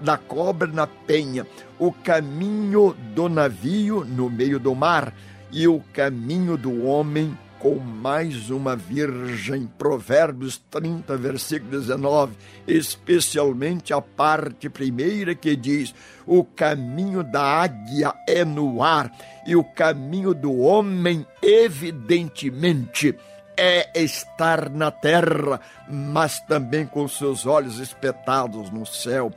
da 0.03 0.19
cobra 0.19 0.67
na 0.67 0.85
penha, 0.85 1.47
o 1.79 1.91
caminho 1.91 2.95
do 3.15 3.27
navio 3.27 4.05
no 4.05 4.29
meio 4.29 4.59
do 4.59 4.75
mar 4.75 5.15
e 5.51 5.67
o 5.67 5.81
caminho 5.91 6.55
do 6.55 6.85
homem 6.85 7.35
com 7.65 7.79
mais 7.79 8.51
uma 8.51 8.75
virgem. 8.75 9.65
Provérbios 9.65 10.61
30, 10.69 11.17
versículo 11.17 11.71
19, 11.71 12.35
especialmente 12.67 13.91
a 13.91 13.99
parte 13.99 14.69
primeira 14.69 15.33
que 15.33 15.55
diz: 15.55 15.91
O 16.27 16.43
caminho 16.43 17.23
da 17.23 17.41
águia 17.41 18.13
é 18.29 18.45
no 18.45 18.83
ar 18.83 19.11
e 19.47 19.55
o 19.55 19.63
caminho 19.63 20.31
do 20.31 20.59
homem, 20.59 21.25
evidentemente, 21.41 23.15
é 23.57 23.99
estar 23.99 24.69
na 24.69 24.91
terra, 24.91 25.59
mas 25.89 26.39
também 26.41 26.85
com 26.85 27.07
seus 27.07 27.47
olhos 27.47 27.79
espetados 27.79 28.69
no 28.69 28.85
céu. 28.85 29.31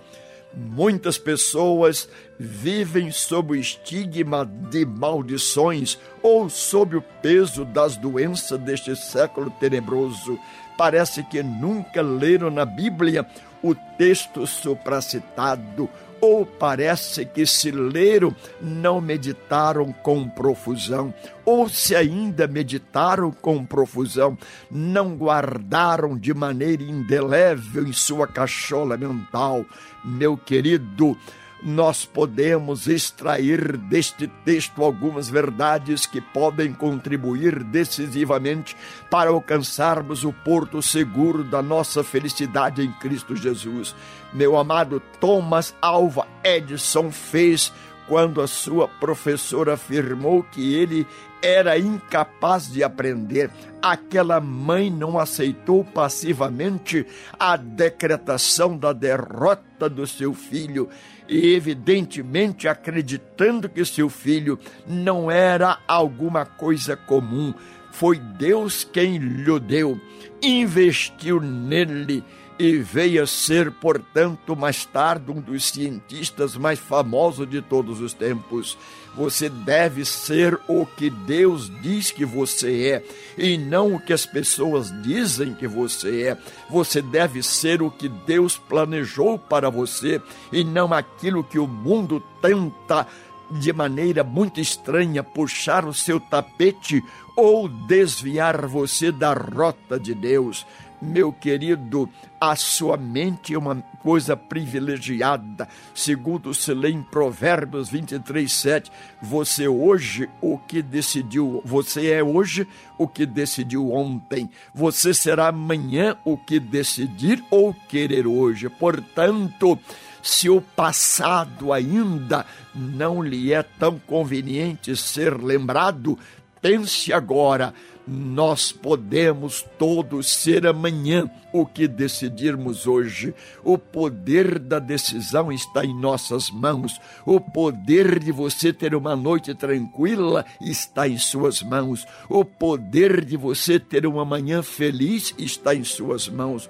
Muitas 0.54 1.16
pessoas 1.16 2.08
vivem 2.38 3.10
sob 3.10 3.52
o 3.52 3.56
estigma 3.56 4.44
de 4.44 4.84
maldições 4.84 5.98
ou 6.28 6.50
sob 6.50 6.94
o 6.94 7.02
peso 7.22 7.64
das 7.64 7.96
doenças 7.96 8.60
deste 8.60 8.94
século 8.94 9.50
tenebroso. 9.58 10.38
Parece 10.76 11.22
que 11.22 11.42
nunca 11.42 12.02
leram 12.02 12.50
na 12.50 12.66
Bíblia 12.66 13.26
o 13.62 13.74
texto 13.96 14.46
supracitado, 14.46 15.88
ou 16.20 16.44
parece 16.44 17.24
que 17.24 17.46
se 17.46 17.70
leram, 17.70 18.36
não 18.60 19.00
meditaram 19.00 19.90
com 19.90 20.28
profusão, 20.28 21.14
ou 21.46 21.66
se 21.66 21.96
ainda 21.96 22.46
meditaram 22.46 23.32
com 23.32 23.64
profusão, 23.64 24.36
não 24.70 25.16
guardaram 25.16 26.16
de 26.16 26.34
maneira 26.34 26.82
indelével 26.82 27.86
em 27.86 27.92
sua 27.92 28.26
cachola 28.26 28.98
mental. 28.98 29.64
Meu 30.04 30.36
querido, 30.36 31.16
nós 31.62 32.04
podemos 32.04 32.86
extrair 32.86 33.76
deste 33.76 34.26
texto 34.44 34.82
algumas 34.82 35.28
verdades 35.28 36.06
que 36.06 36.20
podem 36.20 36.72
contribuir 36.72 37.62
decisivamente 37.64 38.76
para 39.10 39.30
alcançarmos 39.30 40.24
o 40.24 40.32
porto 40.32 40.80
seguro 40.80 41.42
da 41.42 41.62
nossa 41.62 42.04
felicidade 42.04 42.82
em 42.82 42.92
Cristo 42.92 43.34
Jesus. 43.34 43.94
Meu 44.32 44.56
amado 44.56 45.02
Thomas 45.20 45.74
Alva 45.80 46.26
Edison 46.44 47.10
fez 47.10 47.72
quando 48.06 48.40
a 48.40 48.46
sua 48.46 48.88
professora 48.88 49.74
afirmou 49.74 50.42
que 50.42 50.74
ele 50.74 51.06
era 51.42 51.78
incapaz 51.78 52.72
de 52.72 52.82
aprender. 52.82 53.50
Aquela 53.80 54.40
mãe 54.40 54.90
não 54.90 55.18
aceitou 55.18 55.84
passivamente 55.84 57.06
a 57.38 57.56
decretação 57.56 58.76
da 58.76 58.92
derrota 58.92 59.88
do 59.88 60.06
seu 60.06 60.34
filho 60.34 60.88
e, 61.28 61.54
evidentemente, 61.54 62.66
acreditando 62.66 63.68
que 63.68 63.84
seu 63.84 64.08
filho 64.08 64.58
não 64.86 65.30
era 65.30 65.78
alguma 65.86 66.46
coisa 66.46 66.96
comum. 66.96 67.52
Foi 67.92 68.18
Deus 68.18 68.84
quem 68.84 69.18
lhe 69.18 69.60
deu, 69.60 70.00
investiu 70.42 71.40
nele 71.40 72.24
e 72.58 72.76
veio 72.78 73.22
a 73.22 73.26
ser, 73.26 73.70
portanto, 73.70 74.56
mais 74.56 74.84
tarde 74.84 75.30
um 75.30 75.40
dos 75.40 75.68
cientistas 75.68 76.56
mais 76.56 76.78
famosos 76.78 77.48
de 77.48 77.62
todos 77.62 78.00
os 78.00 78.12
tempos. 78.12 78.76
Você 79.14 79.48
deve 79.48 80.04
ser 80.04 80.58
o 80.68 80.86
que 80.86 81.10
Deus 81.10 81.70
diz 81.80 82.10
que 82.10 82.24
você 82.24 82.88
é 82.88 83.04
e 83.36 83.58
não 83.58 83.94
o 83.94 84.00
que 84.00 84.12
as 84.12 84.24
pessoas 84.24 84.92
dizem 85.02 85.54
que 85.54 85.66
você 85.66 86.28
é. 86.28 86.38
Você 86.70 87.02
deve 87.02 87.42
ser 87.42 87.82
o 87.82 87.90
que 87.90 88.08
Deus 88.08 88.56
planejou 88.56 89.38
para 89.38 89.70
você 89.70 90.20
e 90.52 90.62
não 90.62 90.92
aquilo 90.92 91.42
que 91.42 91.58
o 91.58 91.66
mundo 91.66 92.22
tenta 92.40 93.06
de 93.50 93.72
maneira 93.72 94.22
muito 94.22 94.60
estranha 94.60 95.22
puxar 95.22 95.84
o 95.84 95.94
seu 95.94 96.20
tapete 96.20 97.02
ou 97.36 97.68
desviar 97.68 98.66
você 98.66 99.12
da 99.12 99.32
rota 99.32 99.98
de 99.98 100.14
Deus. 100.14 100.66
Meu 101.00 101.32
querido, 101.32 102.10
a 102.40 102.56
sua 102.56 102.96
mente 102.96 103.54
é 103.54 103.58
uma 103.58 103.76
coisa 104.02 104.36
privilegiada. 104.36 105.68
Segundo 105.94 106.52
se 106.52 106.74
lê 106.74 106.90
em 106.90 107.02
Provérbios 107.02 107.88
23, 107.88 108.50
7, 108.50 108.90
você 109.22 109.68
hoje 109.68 110.28
o 110.40 110.58
que 110.58 110.82
decidiu, 110.82 111.62
você 111.64 112.10
é 112.10 112.22
hoje 112.22 112.66
o 112.98 113.06
que 113.06 113.24
decidiu 113.24 113.92
ontem. 113.92 114.50
Você 114.74 115.14
será 115.14 115.48
amanhã 115.48 116.16
o 116.24 116.36
que 116.36 116.58
decidir 116.58 117.44
ou 117.48 117.72
querer 117.88 118.26
hoje. 118.26 118.68
Portanto, 118.68 119.78
se 120.22 120.48
o 120.48 120.60
passado 120.60 121.72
ainda 121.72 122.44
não 122.74 123.22
lhe 123.22 123.52
é 123.52 123.62
tão 123.62 123.98
conveniente 123.98 124.96
ser 124.96 125.36
lembrado, 125.42 126.18
pense 126.60 127.12
agora 127.12 127.74
nós 128.08 128.72
podemos 128.72 129.64
todos 129.78 130.28
ser 130.28 130.66
amanhã 130.66 131.30
o 131.52 131.66
que 131.66 131.86
decidirmos 131.86 132.86
hoje. 132.86 133.34
O 133.62 133.76
poder 133.76 134.58
da 134.58 134.78
decisão 134.78 135.52
está 135.52 135.84
em 135.84 135.94
nossas 135.94 136.50
mãos. 136.50 136.98
O 137.26 137.38
poder 137.38 138.18
de 138.18 138.32
você 138.32 138.72
ter 138.72 138.94
uma 138.94 139.14
noite 139.14 139.54
tranquila 139.54 140.44
está 140.58 141.06
em 141.06 141.18
suas 141.18 141.62
mãos. 141.62 142.06
O 142.30 142.44
poder 142.44 143.24
de 143.24 143.36
você 143.36 143.78
ter 143.78 144.06
uma 144.06 144.24
manhã 144.24 144.62
feliz 144.62 145.34
está 145.36 145.74
em 145.74 145.84
suas 145.84 146.28
mãos. 146.28 146.68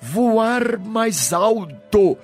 Voar 0.00 0.80
mais 0.80 1.32
alto 1.32 2.18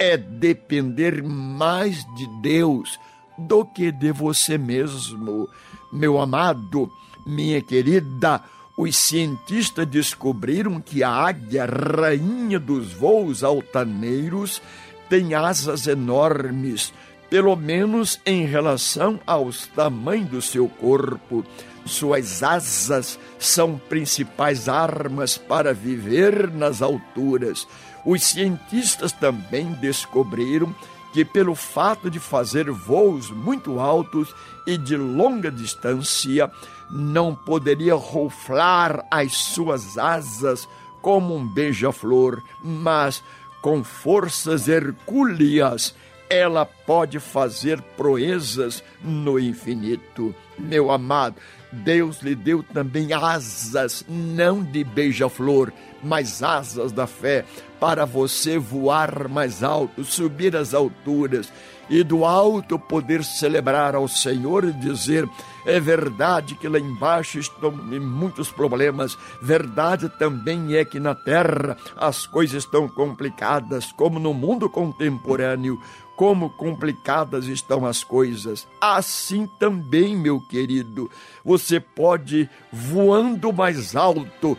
é 0.00 0.16
depender 0.16 1.22
mais 1.22 2.06
de 2.16 2.26
Deus 2.40 2.98
do 3.36 3.66
que 3.66 3.92
de 3.92 4.10
você 4.10 4.56
mesmo. 4.56 5.46
Meu 5.92 6.18
amado, 6.18 6.90
minha 7.26 7.60
querida, 7.60 8.42
os 8.78 8.96
cientistas 8.96 9.86
descobriram 9.86 10.80
que 10.80 11.02
a 11.02 11.10
águia, 11.10 11.66
rainha 11.66 12.58
dos 12.58 12.94
voos 12.94 13.44
altaneiros, 13.44 14.62
tem 15.10 15.34
asas 15.34 15.86
enormes, 15.86 16.94
pelo 17.28 17.54
menos 17.54 18.18
em 18.24 18.46
relação 18.46 19.20
aos 19.26 19.66
tamanhos 19.66 20.30
do 20.30 20.40
seu 20.40 20.66
corpo. 20.66 21.44
Suas 21.84 22.42
asas 22.42 23.18
são 23.38 23.76
principais 23.76 24.66
armas 24.66 25.36
para 25.36 25.74
viver 25.74 26.50
nas 26.50 26.80
alturas. 26.80 27.66
Os 28.04 28.22
cientistas 28.24 29.12
também 29.12 29.72
descobriram 29.72 30.74
que, 31.12 31.24
pelo 31.24 31.54
fato 31.54 32.10
de 32.10 32.18
fazer 32.18 32.70
voos 32.70 33.30
muito 33.30 33.80
altos 33.80 34.34
e 34.66 34.76
de 34.76 34.96
longa 34.96 35.50
distância, 35.50 36.50
não 36.90 37.34
poderia 37.34 37.94
ruflar 37.94 39.04
as 39.10 39.32
suas 39.32 39.98
asas 39.98 40.68
como 41.02 41.34
um 41.34 41.46
beija-flor, 41.46 42.42
mas 42.62 43.22
com 43.60 43.82
forças 43.82 44.68
hercúleas 44.68 45.94
ela 46.28 46.64
pode 46.64 47.18
fazer 47.18 47.82
proezas 47.96 48.84
no 49.02 49.38
infinito. 49.38 50.32
Meu 50.56 50.92
amado, 50.92 51.34
Deus 51.72 52.20
lhe 52.20 52.36
deu 52.36 52.62
também 52.62 53.12
asas, 53.12 54.04
não 54.08 54.62
de 54.62 54.84
beija-flor, 54.84 55.72
mas 56.02 56.40
asas 56.40 56.92
da 56.92 57.06
fé, 57.06 57.44
para 57.80 58.04
você 58.04 58.58
voar 58.58 59.26
mais 59.26 59.62
alto, 59.62 60.04
subir 60.04 60.54
às 60.54 60.74
alturas 60.74 61.50
e 61.88 62.04
do 62.04 62.24
alto 62.24 62.78
poder 62.78 63.24
celebrar 63.24 63.96
ao 63.96 64.06
Senhor 64.06 64.64
e 64.64 64.72
dizer: 64.72 65.28
é 65.66 65.80
verdade 65.80 66.54
que 66.54 66.68
lá 66.68 66.78
embaixo 66.78 67.38
estão 67.38 67.72
muitos 67.72 68.50
problemas, 68.50 69.18
verdade 69.42 70.08
também 70.18 70.76
é 70.76 70.84
que 70.84 71.00
na 71.00 71.14
terra 71.14 71.76
as 71.96 72.26
coisas 72.26 72.62
estão 72.62 72.88
complicadas, 72.88 73.90
como 73.92 74.20
no 74.20 74.32
mundo 74.32 74.70
contemporâneo 74.70 75.80
como 76.20 76.50
complicadas 76.50 77.46
estão 77.46 77.86
as 77.86 78.04
coisas. 78.04 78.68
Assim 78.78 79.48
também, 79.58 80.14
meu 80.14 80.38
querido, 80.38 81.10
você 81.42 81.80
pode, 81.80 82.46
voando 82.70 83.50
mais 83.54 83.96
alto, 83.96 84.54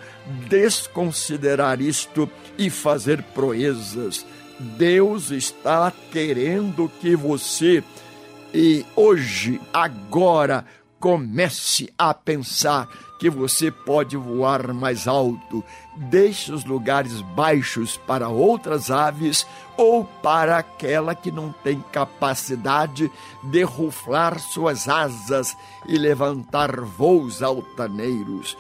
desconsiderar 0.50 1.80
isto 1.80 2.28
e 2.58 2.72
fazer 2.72 3.22
proezas. 3.22 4.26
Deus 4.60 5.30
está 5.30 5.94
querendo 6.12 6.92
que 7.00 7.16
você, 7.16 7.84
e 8.52 8.84
hoje, 8.96 9.62
agora, 9.72 10.66
comece 11.00 11.94
a 11.96 12.12
pensar 12.12 12.90
que 13.22 13.30
você 13.30 13.70
pode 13.70 14.18
voar 14.18 14.74
mais 14.74 15.08
alto. 15.08 15.64
Deixe 15.96 16.52
os 16.52 16.66
lugares 16.66 17.22
baixos 17.22 17.96
para 17.96 18.28
outras 18.30 18.90
aves 18.90 19.46
ou 19.78 20.04
para 20.04 20.58
aquela 20.58 21.14
que 21.14 21.32
não 21.32 21.54
tem 21.64 21.80
capacidade 21.92 23.12
de 23.44 23.62
ruflar 23.62 24.40
suas 24.40 24.90
asas 24.90 25.56
e 25.86 26.00
levantar 26.00 26.82
voos 26.82 27.44
altaneiros. 27.44 28.58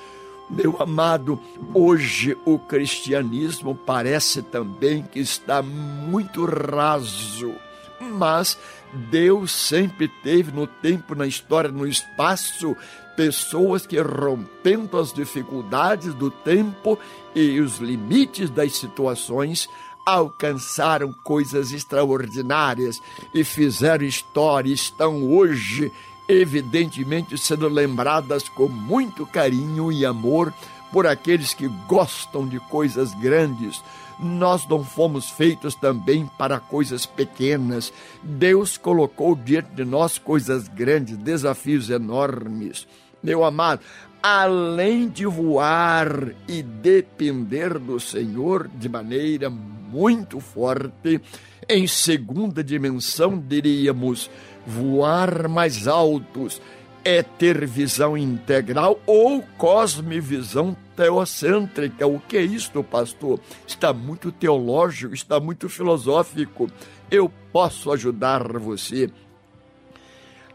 Meu 0.47 0.80
amado, 0.80 1.41
hoje 1.74 2.38
o 2.45 2.60
cristianismo 2.60 3.74
parece 3.74 4.43
também 4.43 5.02
que 5.02 5.19
está 5.19 5.63
muito 5.63 6.45
raso, 6.45 7.56
mas 8.00 8.60
Deus 8.93 9.52
sempre 9.52 10.08
teve 10.08 10.52
no 10.52 10.67
tempo, 10.67 11.15
na 11.15 11.26
história, 11.26 11.71
no 11.71 11.88
espaço, 11.88 12.76
pessoas 13.15 13.86
que, 13.86 14.00
rompendo 14.00 14.97
as 14.97 15.13
dificuldades 15.13 16.13
do 16.13 16.30
tempo 16.30 16.97
e 17.36 17.60
os 17.60 17.78
limites 17.78 18.50
das 18.50 18.76
situações, 18.76 19.67
alcançaram 20.06 21.13
coisas 21.24 21.71
extraordinárias 21.71 23.02
e 23.34 23.43
fizeram 23.43 24.06
história, 24.06 24.74
estão 24.74 25.24
hoje, 25.30 25.91
evidentemente, 26.28 27.38
sendo 27.38 27.67
lembradas 27.67 28.50
com 28.50 28.67
muito 28.67 29.26
carinho 29.26 29.91
e 29.91 30.06
amor 30.06 30.54
por 30.91 31.08
aqueles 31.08 31.54
que 31.54 31.67
gostam 31.88 32.47
de 32.47 32.60
coisas 32.60 33.13
grandes. 33.13 33.82
Nós 34.21 34.67
não 34.67 34.84
fomos 34.84 35.29
feitos 35.31 35.73
também 35.75 36.29
para 36.38 36.60
coisas 36.60 37.05
pequenas. 37.05 37.91
Deus 38.21 38.77
colocou 38.77 39.36
diante 39.36 39.71
de 39.71 39.84
nós 39.84 40.17
coisas 40.19 40.67
grandes, 40.67 41.17
desafios 41.17 41.89
enormes. 41.89 42.88
Meu 43.23 43.43
amado, 43.43 43.81
além 44.21 45.10
de 45.10 45.25
voar 45.25 46.34
e 46.47 46.62
depender 46.62 47.79
do 47.79 47.99
Senhor 47.99 48.69
de 48.75 48.88
maneira 48.88 49.49
muito 49.49 50.39
forte, 50.39 51.19
em 51.67 51.88
segunda 51.88 52.63
dimensão 52.63 53.38
diríamos 53.39 54.29
voar 54.65 55.47
mais 55.47 55.88
altos 55.88 56.62
é 57.04 57.24
ter 57.24 57.66
visão 57.66 58.16
integral 58.18 59.00
ou 59.06 59.42
cosmovisão 59.58 60.76
teocêntrica. 60.96 62.06
O 62.06 62.20
que 62.20 62.38
é 62.38 62.42
isto, 62.42 62.84
pastor? 62.84 63.40
Está 63.66 63.92
muito 63.92 64.32
teológico, 64.32 65.14
está 65.14 65.40
muito 65.40 65.68
filosófico. 65.68 66.70
Eu 67.10 67.32
posso 67.52 67.92
ajudar 67.92 68.58
você. 68.58 69.10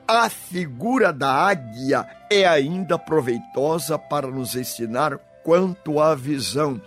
A 0.06 0.30
figura 0.30 1.12
da 1.12 1.32
águia 1.32 2.06
é 2.30 2.46
ainda 2.46 2.96
proveitosa 2.96 3.98
para 3.98 4.28
nos 4.28 4.54
ensinar 4.54 5.18
quanto 5.42 5.98
à 6.00 6.14
visão. 6.14 6.80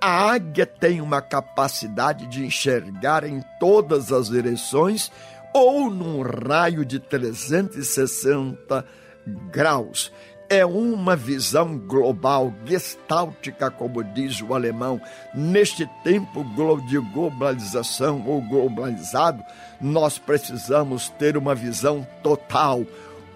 A 0.00 0.30
águia 0.32 0.64
tem 0.64 1.00
uma 1.00 1.20
capacidade 1.20 2.26
de 2.26 2.46
enxergar 2.46 3.24
em 3.24 3.42
todas 3.58 4.12
as 4.12 4.30
direções 4.30 5.10
ou 5.52 5.90
num 5.90 6.22
raio 6.22 6.84
de 6.84 7.00
360 7.00 8.86
graus. 9.26 10.12
É 10.48 10.66
uma 10.66 11.14
visão 11.14 11.78
global, 11.78 12.52
gestáltica, 12.64 13.70
como 13.70 14.02
diz 14.02 14.40
o 14.40 14.52
alemão. 14.52 15.00
Neste 15.32 15.86
tempo 16.02 16.44
de 16.88 16.98
globalização 16.98 18.24
ou 18.26 18.42
globalizado, 18.42 19.44
nós 19.80 20.18
precisamos 20.18 21.08
ter 21.10 21.36
uma 21.36 21.54
visão 21.54 22.04
total, 22.20 22.84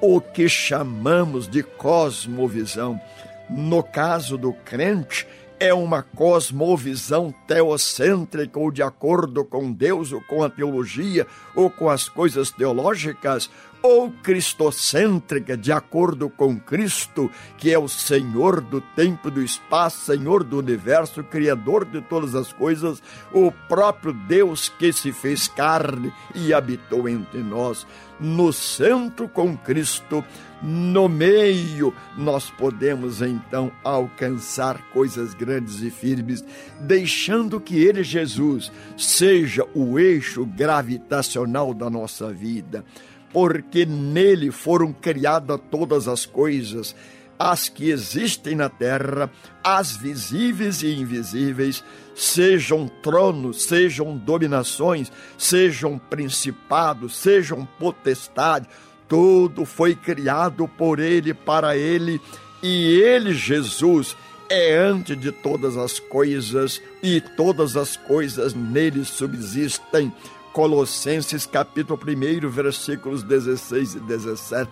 o 0.00 0.20
que 0.20 0.48
chamamos 0.48 1.46
de 1.46 1.62
cosmovisão. 1.62 3.00
No 3.48 3.82
caso 3.82 4.36
do 4.36 4.52
crente, 4.52 5.24
é 5.58 5.72
uma 5.72 6.02
cosmovisão 6.02 7.34
teocêntrica 7.46 8.58
ou 8.58 8.70
de 8.70 8.82
acordo 8.82 9.44
com 9.44 9.72
Deus 9.72 10.12
ou 10.12 10.20
com 10.20 10.42
a 10.42 10.50
teologia 10.50 11.26
ou 11.54 11.70
com 11.70 11.88
as 11.88 12.08
coisas 12.08 12.50
teológicas, 12.50 13.50
ou 13.84 14.10
cristocêntrica, 14.10 15.58
de 15.58 15.70
acordo 15.70 16.30
com 16.30 16.58
Cristo, 16.58 17.30
que 17.58 17.70
é 17.70 17.78
o 17.78 17.86
Senhor 17.86 18.62
do 18.62 18.80
tempo 18.80 19.28
e 19.28 19.30
do 19.30 19.42
espaço, 19.42 20.06
Senhor 20.06 20.42
do 20.42 20.58
universo, 20.58 21.22
Criador 21.22 21.84
de 21.84 22.00
todas 22.00 22.34
as 22.34 22.50
coisas, 22.50 23.02
o 23.30 23.52
próprio 23.68 24.14
Deus 24.14 24.70
que 24.70 24.90
se 24.90 25.12
fez 25.12 25.48
carne 25.48 26.10
e 26.34 26.54
habitou 26.54 27.06
entre 27.06 27.40
nós. 27.40 27.86
No 28.18 28.54
centro 28.54 29.28
com 29.28 29.54
Cristo, 29.54 30.24
no 30.66 31.10
meio, 31.10 31.92
nós 32.16 32.48
podemos 32.48 33.20
então 33.20 33.70
alcançar 33.84 34.80
coisas 34.92 35.34
grandes 35.34 35.82
e 35.82 35.90
firmes, 35.90 36.42
deixando 36.80 37.60
que 37.60 37.84
Ele, 37.84 38.02
Jesus, 38.02 38.72
seja 38.96 39.66
o 39.74 39.98
eixo 39.98 40.46
gravitacional 40.46 41.74
da 41.74 41.90
nossa 41.90 42.32
vida. 42.32 42.82
Porque 43.30 43.84
nele 43.84 44.50
foram 44.50 44.90
criadas 44.90 45.60
todas 45.70 46.08
as 46.08 46.24
coisas, 46.24 46.96
as 47.38 47.68
que 47.68 47.90
existem 47.90 48.54
na 48.54 48.70
terra, 48.70 49.30
as 49.62 49.94
visíveis 49.94 50.82
e 50.82 50.94
invisíveis, 50.94 51.84
sejam 52.14 52.88
tronos, 53.02 53.64
sejam 53.64 54.16
dominações, 54.16 55.12
sejam 55.36 55.98
principados, 55.98 57.18
sejam 57.18 57.68
potestades, 57.78 58.68
tudo 59.08 59.64
foi 59.64 59.94
criado 59.94 60.66
por 60.66 60.98
ele, 60.98 61.34
para 61.34 61.76
ele, 61.76 62.20
e 62.62 63.00
ele, 63.00 63.34
Jesus, 63.34 64.16
é 64.48 64.76
antes 64.76 65.18
de 65.18 65.30
todas 65.30 65.76
as 65.76 65.98
coisas, 65.98 66.80
e 67.02 67.20
todas 67.20 67.76
as 67.76 67.96
coisas 67.96 68.54
nele 68.54 69.04
subsistem. 69.04 70.12
Colossenses 70.52 71.46
capítulo 71.46 71.98
1, 71.98 72.48
versículos 72.48 73.24
16 73.24 73.96
e 73.96 74.00
17. 74.00 74.70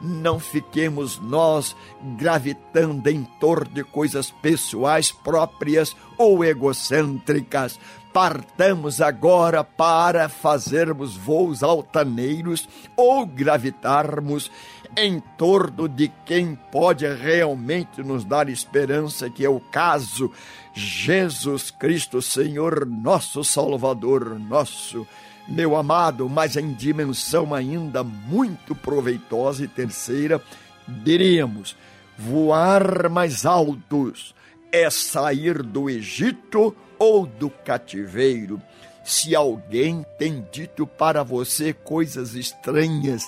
Não 0.00 0.40
fiquemos 0.40 1.20
nós 1.20 1.76
gravitando 2.18 3.08
em 3.08 3.22
torno 3.38 3.72
de 3.72 3.84
coisas 3.84 4.32
pessoais 4.42 5.12
próprias 5.12 5.94
ou 6.18 6.44
egocêntricas. 6.44 7.78
Partamos 8.16 9.02
agora 9.02 9.62
para 9.62 10.26
fazermos 10.26 11.14
voos 11.14 11.62
altaneiros 11.62 12.66
ou 12.96 13.26
gravitarmos 13.26 14.50
em 14.96 15.20
torno 15.36 15.86
de 15.86 16.10
quem 16.24 16.54
pode 16.72 17.06
realmente 17.06 18.02
nos 18.02 18.24
dar 18.24 18.48
esperança, 18.48 19.28
que 19.28 19.44
é 19.44 19.50
o 19.50 19.60
caso 19.60 20.32
Jesus 20.72 21.70
Cristo, 21.70 22.22
Senhor, 22.22 22.86
nosso 22.86 23.44
Salvador, 23.44 24.38
nosso, 24.38 25.06
meu 25.46 25.76
amado, 25.76 26.26
mas 26.26 26.56
em 26.56 26.72
dimensão 26.72 27.52
ainda 27.52 28.02
muito 28.02 28.74
proveitosa 28.74 29.62
e 29.62 29.68
terceira, 29.68 30.40
diríamos, 30.88 31.76
voar 32.16 33.10
mais 33.10 33.44
altos 33.44 34.34
é 34.72 34.88
sair 34.90 35.62
do 35.62 35.88
Egito 35.88 36.74
ou 36.98 37.26
do 37.26 37.50
cativeiro. 37.50 38.60
Se 39.04 39.36
alguém 39.36 40.04
tem 40.18 40.44
dito 40.50 40.86
para 40.86 41.22
você 41.22 41.72
coisas 41.72 42.34
estranhas, 42.34 43.24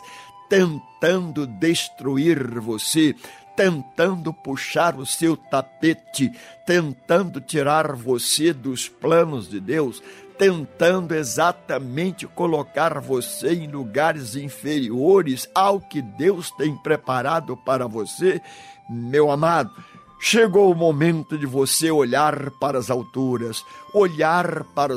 tentando 0.48 1.46
destruir 1.46 2.58
você, 2.58 3.14
tentando 3.54 4.32
puxar 4.32 4.96
o 4.96 5.04
seu 5.04 5.36
tapete, 5.36 6.32
tentando 6.66 7.40
tirar 7.40 7.94
você 7.94 8.52
dos 8.52 8.88
planos 8.88 9.48
de 9.48 9.60
Deus, 9.60 10.02
tentando 10.38 11.14
exatamente 11.14 12.26
colocar 12.26 13.00
você 13.00 13.54
em 13.54 13.66
lugares 13.66 14.36
inferiores 14.36 15.48
ao 15.52 15.80
que 15.80 16.00
Deus 16.00 16.52
tem 16.52 16.76
preparado 16.76 17.56
para 17.56 17.88
você, 17.88 18.40
meu 18.88 19.30
amado. 19.30 19.72
Chegou 20.20 20.72
o 20.72 20.74
momento 20.74 21.38
de 21.38 21.46
você 21.46 21.90
olhar 21.90 22.50
para 22.50 22.76
as 22.76 22.90
alturas, 22.90 23.64
olhar 23.94 24.64
para, 24.74 24.94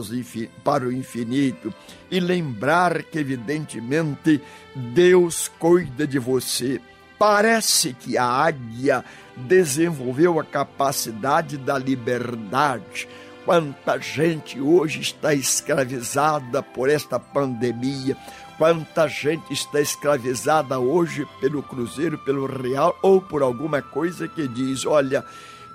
para 0.64 0.86
o 0.86 0.92
infinito 0.92 1.72
e 2.10 2.20
lembrar 2.20 3.04
que, 3.04 3.20
evidentemente, 3.20 4.42
Deus 4.76 5.50
cuida 5.60 6.08
de 6.08 6.18
você. 6.18 6.82
Parece 7.20 7.94
que 7.94 8.18
a 8.18 8.26
águia 8.26 9.06
desenvolveu 9.38 10.40
a 10.40 10.44
capacidade 10.44 11.56
da 11.56 11.78
liberdade. 11.78 13.08
Quanta 13.46 14.00
gente 14.00 14.60
hoje 14.60 15.02
está 15.02 15.34
escravizada 15.34 16.64
por 16.64 16.90
esta 16.90 17.20
pandemia, 17.20 18.18
quanta 18.62 19.08
gente 19.08 19.52
está 19.52 19.82
escravizada 19.82 20.78
hoje 20.78 21.28
pelo 21.40 21.64
Cruzeiro, 21.64 22.16
pelo 22.20 22.46
Real 22.46 22.96
ou 23.02 23.20
por 23.20 23.42
alguma 23.42 23.82
coisa 23.82 24.28
que 24.28 24.48
diz: 24.48 24.86
olha, 24.86 25.26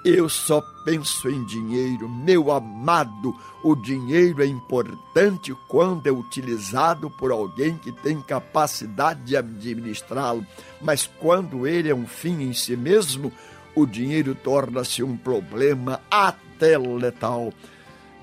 eu 0.04 0.28
só 0.28 0.60
penso 0.84 1.28
em 1.28 1.44
dinheiro. 1.44 2.08
Meu 2.08 2.52
amado, 2.52 3.34
o 3.64 3.74
dinheiro 3.74 4.40
é 4.40 4.46
importante 4.46 5.52
quando 5.66 6.06
é 6.06 6.12
utilizado 6.12 7.10
por 7.10 7.32
alguém 7.32 7.76
que 7.76 7.90
tem 7.90 8.22
capacidade 8.22 9.20
de 9.24 9.36
administrá-lo, 9.36 10.46
mas 10.80 11.10
quando 11.18 11.66
ele 11.66 11.90
é 11.90 11.94
um 11.94 12.06
fim 12.06 12.40
em 12.40 12.52
si 12.52 12.76
mesmo, 12.76 13.32
o 13.74 13.84
dinheiro 13.84 14.32
torna-se 14.32 15.02
um 15.02 15.16
problema 15.16 16.00
até 16.08 16.78
letal. 16.78 17.52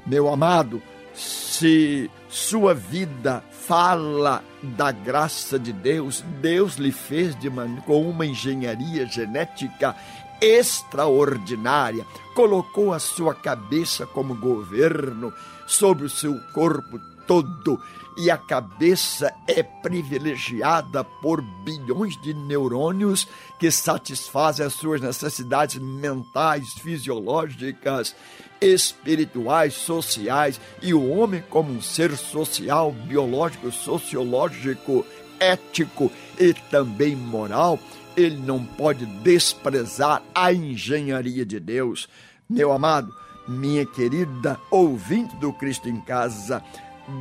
Meu 0.08 0.30
amado, 0.30 0.82
se 1.13 2.10
sua 2.34 2.74
vida 2.74 3.43
fala 3.52 4.43
da 4.63 4.91
graça 4.91 5.60
de 5.60 5.72
Deus, 5.72 6.26
Deus 6.41 6.78
lhe 6.78 6.91
fez 6.91 7.39
de 7.39 7.48
com 7.86 8.10
uma 8.10 8.26
engenharia 8.26 9.06
genética 9.06 9.96
extraordinária, 10.41 12.04
colocou 12.34 12.91
a 12.91 12.98
sua 12.98 13.36
cabeça 13.36 14.08
como 14.08 14.36
governo 14.36 15.32
sobre 15.67 16.06
o 16.06 16.10
seu 16.10 16.39
corpo 16.54 17.00
todo 17.27 17.79
e 18.15 18.29
a 18.29 18.38
cabeça 18.38 19.33
é 19.47 19.63
privilegiada 19.63 21.03
por 21.03 21.41
bilhões 21.41 22.15
de 22.21 22.33
neurônios 22.33 23.27
que 23.59 23.71
satisfazem 23.71 24.65
as 24.65 24.73
suas 24.73 25.01
necessidades 25.01 25.81
mentais, 25.81 26.73
fisiológicas, 26.73 28.15
espirituais, 28.62 29.73
sociais 29.73 30.59
e 30.81 30.93
o 30.93 31.09
homem 31.09 31.43
como 31.49 31.71
um 31.71 31.81
ser 31.81 32.15
social, 32.15 32.91
biológico, 32.91 33.71
sociológico, 33.71 35.05
ético 35.39 36.12
e 36.39 36.53
também 36.53 37.15
moral 37.15 37.79
ele 38.15 38.38
não 38.38 38.63
pode 38.63 39.05
desprezar 39.05 40.21
a 40.33 40.53
engenharia 40.53 41.45
de 41.45 41.59
Deus. 41.59 42.07
Meu 42.49 42.71
amado, 42.71 43.13
minha 43.47 43.86
querida 43.86 44.59
ouvinte 44.69 45.36
do 45.38 45.51
Cristo 45.51 45.89
em 45.89 45.99
Casa, 45.99 46.63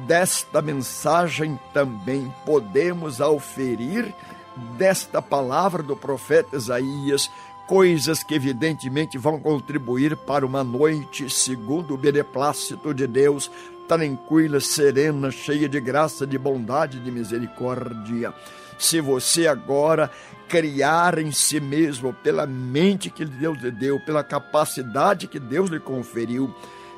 desta 0.06 0.62
mensagem 0.62 1.58
também 1.72 2.32
podemos 2.44 3.20
auferir 3.20 4.14
desta 4.76 5.20
palavra 5.20 5.82
do 5.82 5.96
profeta 5.96 6.56
Isaías 6.56 7.30
coisas 7.66 8.22
que 8.22 8.34
evidentemente 8.34 9.16
vão 9.16 9.40
contribuir 9.40 10.16
para 10.16 10.44
uma 10.44 10.62
noite 10.62 11.30
segundo 11.30 11.94
o 11.94 11.96
beneplácito 11.96 12.92
de 12.92 13.06
Deus, 13.06 13.50
tranquila, 13.88 14.60
serena, 14.60 15.30
cheia 15.30 15.68
de 15.68 15.80
graça, 15.80 16.26
de 16.26 16.36
bondade 16.36 17.00
de 17.00 17.10
misericórdia. 17.10 18.34
Se 18.78 19.00
você 19.00 19.46
agora 19.46 20.10
criar 20.48 21.18
em 21.18 21.30
si 21.30 21.60
mesmo, 21.60 22.12
pela 22.12 22.46
mente 22.46 23.08
que 23.08 23.24
Deus 23.24 23.58
lhe 23.58 23.70
deu, 23.70 23.98
pela 24.00 24.22
capacidade 24.22 25.26
que 25.26 25.38
Deus 25.38 25.70
lhe 25.70 25.80
conferiu, 25.80 26.54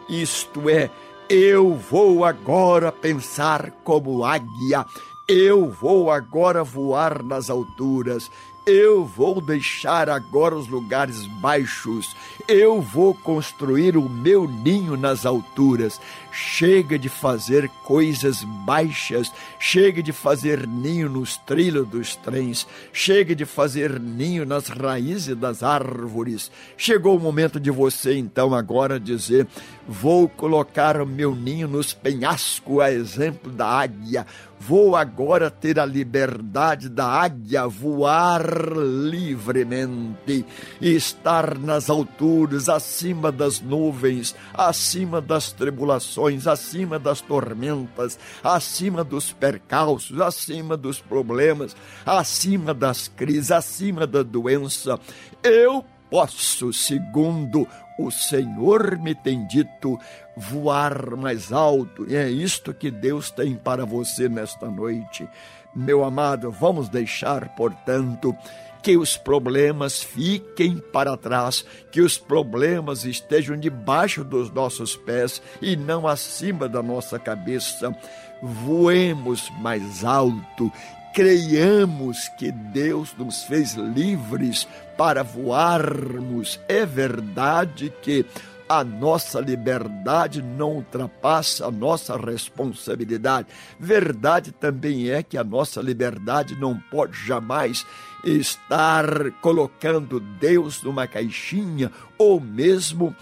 isto 0.08 0.68
é, 0.68 0.90
eu 1.28 1.74
vou 1.74 2.24
agora 2.24 2.92
pensar 2.92 3.70
como 3.82 4.24
águia, 4.24 4.84
eu 5.26 5.70
vou 5.70 6.10
agora 6.10 6.62
voar 6.62 7.22
nas 7.22 7.48
alturas, 7.48 8.30
eu 8.66 9.04
vou 9.04 9.40
deixar 9.40 10.08
agora 10.08 10.54
os 10.54 10.68
lugares 10.68 11.26
baixos, 11.26 12.14
eu 12.46 12.80
vou 12.80 13.14
construir 13.14 13.96
o 13.96 14.08
meu 14.08 14.48
ninho 14.48 14.96
nas 14.96 15.24
alturas. 15.26 16.00
Chega 16.36 16.98
de 16.98 17.08
fazer 17.08 17.68
coisas 17.84 18.42
baixas, 18.66 19.30
chega 19.60 20.02
de 20.02 20.10
fazer 20.10 20.66
ninho 20.66 21.08
nos 21.08 21.36
trilhos 21.36 21.86
dos 21.86 22.16
trens, 22.16 22.66
chega 22.92 23.36
de 23.36 23.44
fazer 23.44 24.00
ninho 24.00 24.44
nas 24.44 24.66
raízes 24.66 25.36
das 25.36 25.62
árvores. 25.62 26.50
Chegou 26.76 27.16
o 27.16 27.20
momento 27.20 27.60
de 27.60 27.70
você 27.70 28.18
então 28.18 28.52
agora 28.52 28.98
dizer: 28.98 29.46
Vou 29.86 30.28
colocar 30.28 31.06
meu 31.06 31.36
ninho 31.36 31.68
nos 31.68 31.94
penhascos, 31.94 32.80
a 32.80 32.90
exemplo 32.90 33.52
da 33.52 33.68
águia. 33.68 34.26
Vou 34.58 34.96
agora 34.96 35.50
ter 35.50 35.78
a 35.78 35.84
liberdade 35.84 36.88
da 36.88 37.06
águia 37.06 37.66
voar 37.66 38.42
livremente, 38.72 40.46
estar 40.80 41.58
nas 41.58 41.90
alturas, 41.90 42.68
acima 42.68 43.30
das 43.30 43.60
nuvens, 43.60 44.34
acima 44.54 45.20
das 45.20 45.52
tribulações, 45.52 46.46
acima 46.46 46.98
das 46.98 47.20
tormentas, 47.20 48.18
acima 48.42 49.04
dos 49.04 49.32
percalços, 49.32 50.18
acima 50.20 50.76
dos 50.76 50.98
problemas, 50.98 51.76
acima 52.06 52.72
das 52.72 53.06
crises, 53.08 53.50
acima 53.50 54.06
da 54.06 54.22
doença. 54.22 54.98
Eu 55.42 55.84
posso, 56.10 56.72
segundo 56.72 57.66
o 57.98 58.10
Senhor 58.10 58.98
me 58.98 59.14
tem 59.14 59.46
dito, 59.46 59.98
voar 60.36 61.16
mais 61.16 61.52
alto. 61.52 62.06
E 62.08 62.16
é 62.16 62.28
isto 62.28 62.74
que 62.74 62.90
Deus 62.90 63.30
tem 63.30 63.54
para 63.54 63.84
você 63.84 64.28
nesta 64.28 64.70
noite. 64.70 65.28
Meu 65.74 66.04
amado, 66.04 66.50
vamos 66.50 66.88
deixar, 66.88 67.54
portanto, 67.56 68.36
que 68.82 68.96
os 68.96 69.16
problemas 69.16 70.02
fiquem 70.02 70.76
para 70.76 71.16
trás, 71.16 71.64
que 71.90 72.02
os 72.02 72.18
problemas 72.18 73.04
estejam 73.04 73.56
debaixo 73.56 74.22
dos 74.22 74.50
nossos 74.50 74.94
pés 74.94 75.40
e 75.62 75.74
não 75.74 76.06
acima 76.06 76.68
da 76.68 76.82
nossa 76.82 77.18
cabeça. 77.18 77.96
Voemos 78.42 79.50
mais 79.58 80.04
alto, 80.04 80.70
creiamos 81.14 82.28
que 82.36 82.50
Deus 82.50 83.14
nos 83.16 83.44
fez 83.44 83.74
livres 83.74 84.66
para 84.98 85.22
voarmos. 85.22 86.60
É 86.68 86.84
verdade 86.84 87.92
que 88.02 88.26
a 88.68 88.82
nossa 88.82 89.40
liberdade 89.40 90.42
não 90.42 90.72
ultrapassa 90.72 91.66
a 91.66 91.70
nossa 91.70 92.16
responsabilidade. 92.16 93.46
Verdade 93.78 94.50
também 94.50 95.08
é 95.08 95.22
que 95.22 95.38
a 95.38 95.44
nossa 95.44 95.80
liberdade 95.80 96.58
não 96.58 96.76
pode 96.90 97.16
jamais 97.24 97.86
estar 98.24 99.30
colocando 99.40 100.18
Deus 100.18 100.82
numa 100.82 101.06
caixinha 101.06 101.90
ou 102.16 102.40
mesmo 102.40 103.14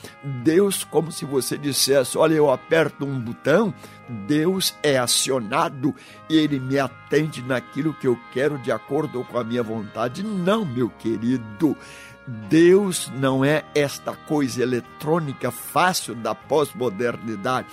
Deus 0.44 0.84
como 0.84 1.10
se 1.10 1.24
você 1.24 1.58
dissesse, 1.58 2.16
olha, 2.16 2.34
eu 2.34 2.50
aperto 2.50 3.04
um 3.04 3.18
botão, 3.18 3.74
Deus 4.26 4.74
é 4.82 4.98
acionado 4.98 5.94
e 6.28 6.36
ele 6.36 6.60
me 6.60 6.78
atende 6.78 7.42
naquilo 7.42 7.94
que 7.94 8.06
eu 8.06 8.18
quero 8.32 8.58
de 8.58 8.70
acordo 8.70 9.24
com 9.24 9.38
a 9.38 9.44
minha 9.44 9.62
vontade. 9.62 10.22
Não, 10.22 10.64
meu 10.64 10.88
querido. 10.88 11.76
Deus 12.48 13.10
não 13.16 13.44
é 13.44 13.64
esta 13.74 14.14
coisa 14.14 14.62
eletrônica 14.62 15.50
fácil 15.50 16.14
da 16.14 16.34
pós-modernidade. 16.34 17.66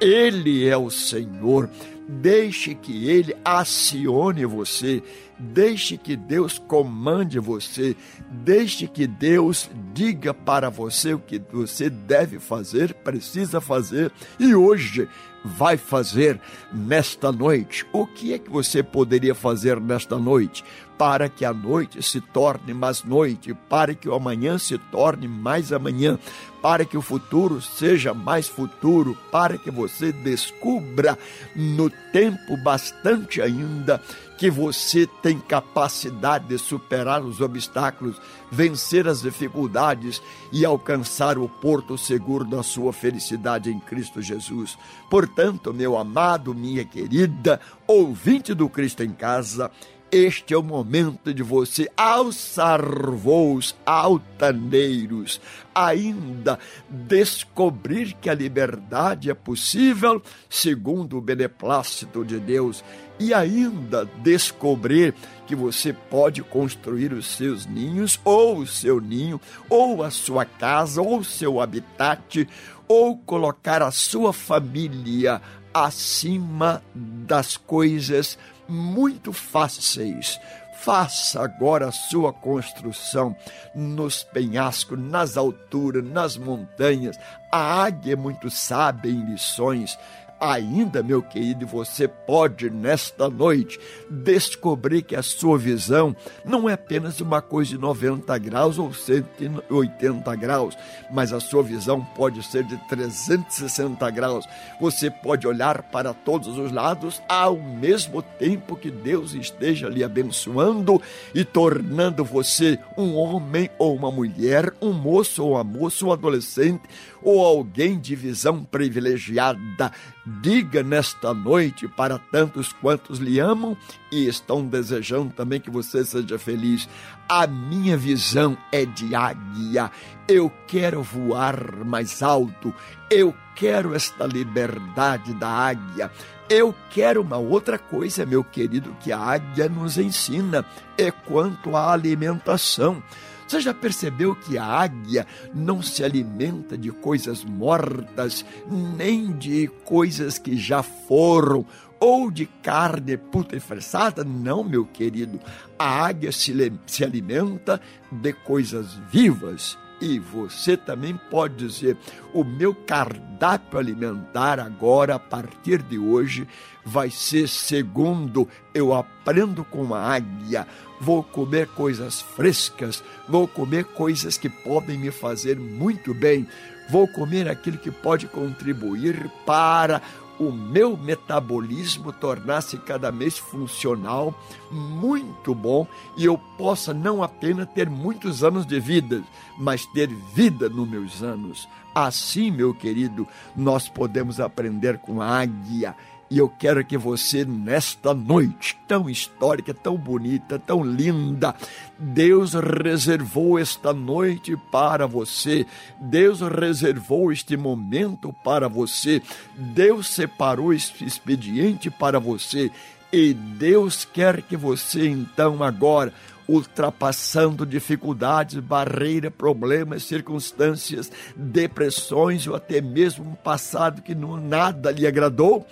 Ele 0.00 0.68
é 0.68 0.76
o 0.76 0.90
Senhor. 0.90 1.68
Deixe 2.08 2.74
que 2.74 3.08
ele 3.08 3.36
acione 3.44 4.44
você, 4.44 5.02
Deixe 5.38 5.98
que 5.98 6.16
Deus 6.16 6.58
comande 6.58 7.38
você, 7.38 7.94
deixe 8.30 8.86
que 8.86 9.06
Deus 9.06 9.70
diga 9.92 10.32
para 10.32 10.70
você 10.70 11.12
o 11.12 11.18
que 11.18 11.40
você 11.52 11.90
deve 11.90 12.38
fazer, 12.38 12.94
precisa 12.94 13.60
fazer 13.60 14.10
e 14.38 14.54
hoje 14.54 15.08
vai 15.46 15.76
fazer 15.76 16.40
nesta 16.72 17.30
noite. 17.30 17.86
O 17.92 18.06
que 18.06 18.32
é 18.32 18.38
que 18.38 18.50
você 18.50 18.82
poderia 18.82 19.34
fazer 19.34 19.80
nesta 19.80 20.18
noite? 20.18 20.64
Para 20.98 21.28
que 21.28 21.44
a 21.44 21.52
noite 21.52 22.02
se 22.02 22.20
torne 22.20 22.74
mais 22.74 23.04
noite, 23.04 23.54
para 23.68 23.94
que 23.94 24.08
o 24.08 24.14
amanhã 24.14 24.58
se 24.58 24.76
torne 24.90 25.28
mais 25.28 25.72
amanhã, 25.72 26.18
para 26.60 26.84
que 26.84 26.96
o 26.96 27.02
futuro 27.02 27.60
seja 27.60 28.12
mais 28.12 28.48
futuro, 28.48 29.16
para 29.30 29.56
que 29.56 29.70
você 29.70 30.10
descubra 30.10 31.16
no 31.54 31.90
tempo 32.12 32.56
bastante 32.56 33.40
ainda 33.40 34.00
que 34.36 34.50
você 34.50 35.06
tem 35.06 35.38
capacidade 35.38 36.46
de 36.46 36.58
superar 36.58 37.22
os 37.22 37.40
obstáculos, 37.40 38.20
vencer 38.50 39.08
as 39.08 39.22
dificuldades 39.22 40.22
e 40.52 40.64
alcançar 40.64 41.38
o 41.38 41.48
porto 41.48 41.96
seguro 41.96 42.44
da 42.44 42.62
sua 42.62 42.92
felicidade 42.92 43.70
em 43.70 43.80
Cristo 43.80 44.20
Jesus. 44.20 44.76
Portanto, 45.08 45.72
meu 45.72 45.96
amado, 45.96 46.54
minha 46.54 46.84
querida, 46.84 47.60
ouvinte 47.86 48.52
do 48.52 48.68
Cristo 48.68 49.02
em 49.02 49.10
Casa, 49.10 49.70
este 50.10 50.54
é 50.54 50.56
o 50.56 50.62
momento 50.62 51.34
de 51.34 51.42
você 51.42 51.90
alçar 51.96 52.80
voos 52.82 53.74
altaneiros, 53.84 55.40
ainda 55.74 56.58
descobrir 56.88 58.14
que 58.14 58.30
a 58.30 58.34
liberdade 58.34 59.30
é 59.30 59.34
possível 59.34 60.22
segundo 60.48 61.18
o 61.18 61.20
beneplácito 61.20 62.24
de 62.24 62.38
Deus 62.38 62.84
e 63.18 63.34
ainda 63.34 64.08
descobrir 64.22 65.14
que 65.46 65.56
você 65.56 65.92
pode 65.92 66.42
construir 66.42 67.12
os 67.12 67.26
seus 67.26 67.66
ninhos, 67.66 68.20
ou 68.24 68.58
o 68.58 68.66
seu 68.66 69.00
ninho, 69.00 69.40
ou 69.68 70.02
a 70.02 70.10
sua 70.10 70.44
casa, 70.44 71.00
ou 71.00 71.18
o 71.18 71.24
seu 71.24 71.60
habitat, 71.60 72.46
ou 72.86 73.16
colocar 73.16 73.82
a 73.82 73.90
sua 73.90 74.32
família 74.32 75.40
acima 75.72 76.82
das 76.94 77.56
coisas 77.56 78.38
muito 78.68 79.32
fáceis. 79.32 80.40
Faça 80.74 81.42
agora 81.42 81.88
a 81.88 81.92
sua 81.92 82.32
construção 82.32 83.34
nos 83.74 84.22
penhascos, 84.22 84.98
nas 84.98 85.36
alturas, 85.36 86.04
nas 86.04 86.36
montanhas. 86.36 87.18
A 87.50 87.82
águia 87.84 88.12
é 88.12 88.16
muito 88.16 88.50
sábia 88.50 89.10
em 89.10 89.24
lições. 89.24 89.98
Ainda, 90.38 91.02
meu 91.02 91.22
querido, 91.22 91.66
você 91.66 92.06
pode 92.06 92.68
nesta 92.68 93.30
noite 93.30 93.80
descobrir 94.10 95.00
que 95.00 95.16
a 95.16 95.22
sua 95.22 95.56
visão 95.56 96.14
não 96.44 96.68
é 96.68 96.74
apenas 96.74 97.22
uma 97.22 97.40
coisa 97.40 97.70
de 97.70 97.78
90 97.78 98.36
graus 98.38 98.78
ou 98.78 98.92
180 98.92 100.36
graus, 100.36 100.76
mas 101.10 101.32
a 101.32 101.40
sua 101.40 101.62
visão 101.62 102.04
pode 102.14 102.42
ser 102.42 102.64
de 102.64 102.76
360 102.86 104.10
graus. 104.10 104.46
Você 104.78 105.10
pode 105.10 105.46
olhar 105.46 105.82
para 105.84 106.12
todos 106.12 106.58
os 106.58 106.70
lados 106.70 107.22
ao 107.26 107.56
mesmo 107.56 108.20
tempo 108.20 108.76
que 108.76 108.90
Deus 108.90 109.32
esteja 109.32 109.88
lhe 109.88 110.04
abençoando 110.04 111.00
e 111.34 111.44
tornando 111.44 112.22
você 112.22 112.78
um 112.96 113.16
homem 113.16 113.70
ou 113.78 113.96
uma 113.96 114.10
mulher, 114.10 114.70
um 114.82 114.92
moço 114.92 115.42
ou 115.42 115.52
uma 115.52 115.64
moça, 115.64 116.04
um 116.04 116.12
adolescente 116.12 116.82
ou 117.26 117.44
alguém 117.44 117.98
de 117.98 118.14
visão 118.14 118.62
privilegiada 118.62 119.92
Diga 120.28 120.82
nesta 120.82 121.32
noite 121.32 121.86
para 121.86 122.18
tantos 122.18 122.72
quantos 122.72 123.20
lhe 123.20 123.38
amam 123.38 123.76
e 124.10 124.26
estão 124.26 124.66
desejando 124.66 125.32
também 125.32 125.60
que 125.60 125.70
você 125.70 126.04
seja 126.04 126.36
feliz. 126.36 126.88
A 127.28 127.46
minha 127.46 127.96
visão 127.96 128.58
é 128.72 128.84
de 128.84 129.14
águia. 129.14 129.88
Eu 130.26 130.50
quero 130.66 131.00
voar 131.00 131.76
mais 131.84 132.24
alto. 132.24 132.74
Eu 133.08 133.32
quero 133.54 133.94
esta 133.94 134.26
liberdade 134.26 135.32
da 135.34 135.48
águia. 135.48 136.10
Eu 136.50 136.74
quero 136.90 137.22
uma 137.22 137.36
outra 137.36 137.78
coisa, 137.78 138.26
meu 138.26 138.42
querido, 138.42 138.96
que 139.00 139.12
a 139.12 139.18
águia 139.20 139.68
nos 139.68 139.96
ensina, 139.96 140.64
é 140.98 141.12
quanto 141.12 141.76
à 141.76 141.92
alimentação. 141.92 143.00
Você 143.46 143.60
já 143.60 143.72
percebeu 143.72 144.34
que 144.34 144.58
a 144.58 144.64
águia 144.64 145.26
não 145.54 145.80
se 145.80 146.02
alimenta 146.02 146.76
de 146.76 146.90
coisas 146.90 147.44
mortas, 147.44 148.44
nem 148.68 149.32
de 149.32 149.68
coisas 149.84 150.36
que 150.36 150.56
já 150.56 150.82
foram, 150.82 151.64
ou 152.00 152.30
de 152.30 152.46
carne 152.46 153.16
putrefaçada? 153.16 154.24
Não, 154.24 154.64
meu 154.64 154.84
querido. 154.84 155.40
A 155.78 156.06
águia 156.06 156.32
se, 156.32 156.52
se 156.86 157.04
alimenta 157.04 157.80
de 158.10 158.32
coisas 158.32 158.94
vivas. 159.10 159.78
E 160.00 160.18
você 160.18 160.76
também 160.76 161.18
pode 161.30 161.54
dizer: 161.66 161.96
o 162.34 162.44
meu 162.44 162.74
cardápio 162.74 163.78
alimentar 163.78 164.60
agora, 164.60 165.14
a 165.14 165.18
partir 165.18 165.80
de 165.82 165.98
hoje, 165.98 166.46
vai 166.84 167.10
ser 167.10 167.48
segundo 167.48 168.46
eu 168.74 168.92
aprendo 168.92 169.64
com 169.64 169.94
a 169.94 170.00
águia 170.00 170.66
vou 171.00 171.22
comer 171.22 171.68
coisas 171.68 172.20
frescas, 172.20 173.02
vou 173.28 173.46
comer 173.46 173.84
coisas 173.84 174.36
que 174.36 174.48
podem 174.48 174.98
me 174.98 175.10
fazer 175.10 175.58
muito 175.58 176.14
bem, 176.14 176.46
vou 176.88 177.06
comer 177.08 177.48
aquilo 177.48 177.78
que 177.78 177.90
pode 177.90 178.26
contribuir 178.26 179.30
para 179.44 180.02
o 180.38 180.52
meu 180.52 180.96
metabolismo 180.96 182.12
tornar-se 182.12 182.76
cada 182.78 183.10
mês 183.10 183.38
funcional, 183.38 184.34
muito 184.70 185.54
bom, 185.54 185.86
e 186.16 186.24
eu 186.24 186.36
possa 186.58 186.92
não 186.92 187.22
apenas 187.22 187.68
ter 187.70 187.88
muitos 187.88 188.44
anos 188.44 188.66
de 188.66 188.78
vida, 188.78 189.22
mas 189.58 189.86
ter 189.86 190.08
vida 190.34 190.68
nos 190.68 190.88
meus 190.88 191.22
anos. 191.22 191.68
Assim, 191.94 192.50
meu 192.50 192.74
querido, 192.74 193.26
nós 193.56 193.88
podemos 193.88 194.38
aprender 194.38 194.98
com 194.98 195.22
a 195.22 195.40
águia 195.40 195.96
e 196.30 196.38
eu 196.38 196.48
quero 196.48 196.84
que 196.84 196.96
você, 196.96 197.44
nesta 197.44 198.12
noite 198.12 198.76
tão 198.86 199.08
histórica, 199.08 199.72
tão 199.72 199.96
bonita, 199.96 200.58
tão 200.58 200.82
linda, 200.84 201.54
Deus 201.98 202.54
reservou 202.54 203.58
esta 203.58 203.92
noite 203.92 204.56
para 204.70 205.06
você, 205.06 205.64
Deus 206.00 206.40
reservou 206.40 207.32
este 207.32 207.56
momento 207.56 208.32
para 208.44 208.68
você, 208.68 209.22
Deus 209.56 210.08
separou 210.08 210.72
este 210.72 211.04
expediente 211.04 211.90
para 211.90 212.18
você, 212.18 212.70
e 213.12 213.32
Deus 213.32 214.04
quer 214.04 214.42
que 214.42 214.56
você, 214.56 215.08
então, 215.08 215.62
agora, 215.62 216.12
ultrapassando 216.48 217.66
dificuldades, 217.66 218.58
barreiras, 218.58 219.32
problemas, 219.32 220.04
circunstâncias, 220.04 221.10
depressões 221.34 222.46
ou 222.46 222.54
até 222.54 222.80
mesmo 222.80 223.30
um 223.30 223.34
passado 223.34 224.02
que 224.02 224.14
não, 224.14 224.36
nada 224.36 224.90
lhe 224.90 225.06
agradou, 225.06 225.66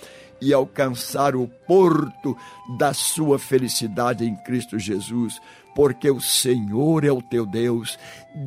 e 0.44 0.52
alcançar 0.52 1.34
o 1.34 1.48
porto 1.66 2.36
da 2.78 2.92
sua 2.92 3.38
felicidade 3.38 4.24
em 4.24 4.36
Cristo 4.36 4.78
Jesus, 4.78 5.40
porque 5.74 6.10
o 6.10 6.20
Senhor 6.20 7.04
é 7.04 7.10
o 7.10 7.22
teu 7.22 7.46
Deus. 7.46 7.98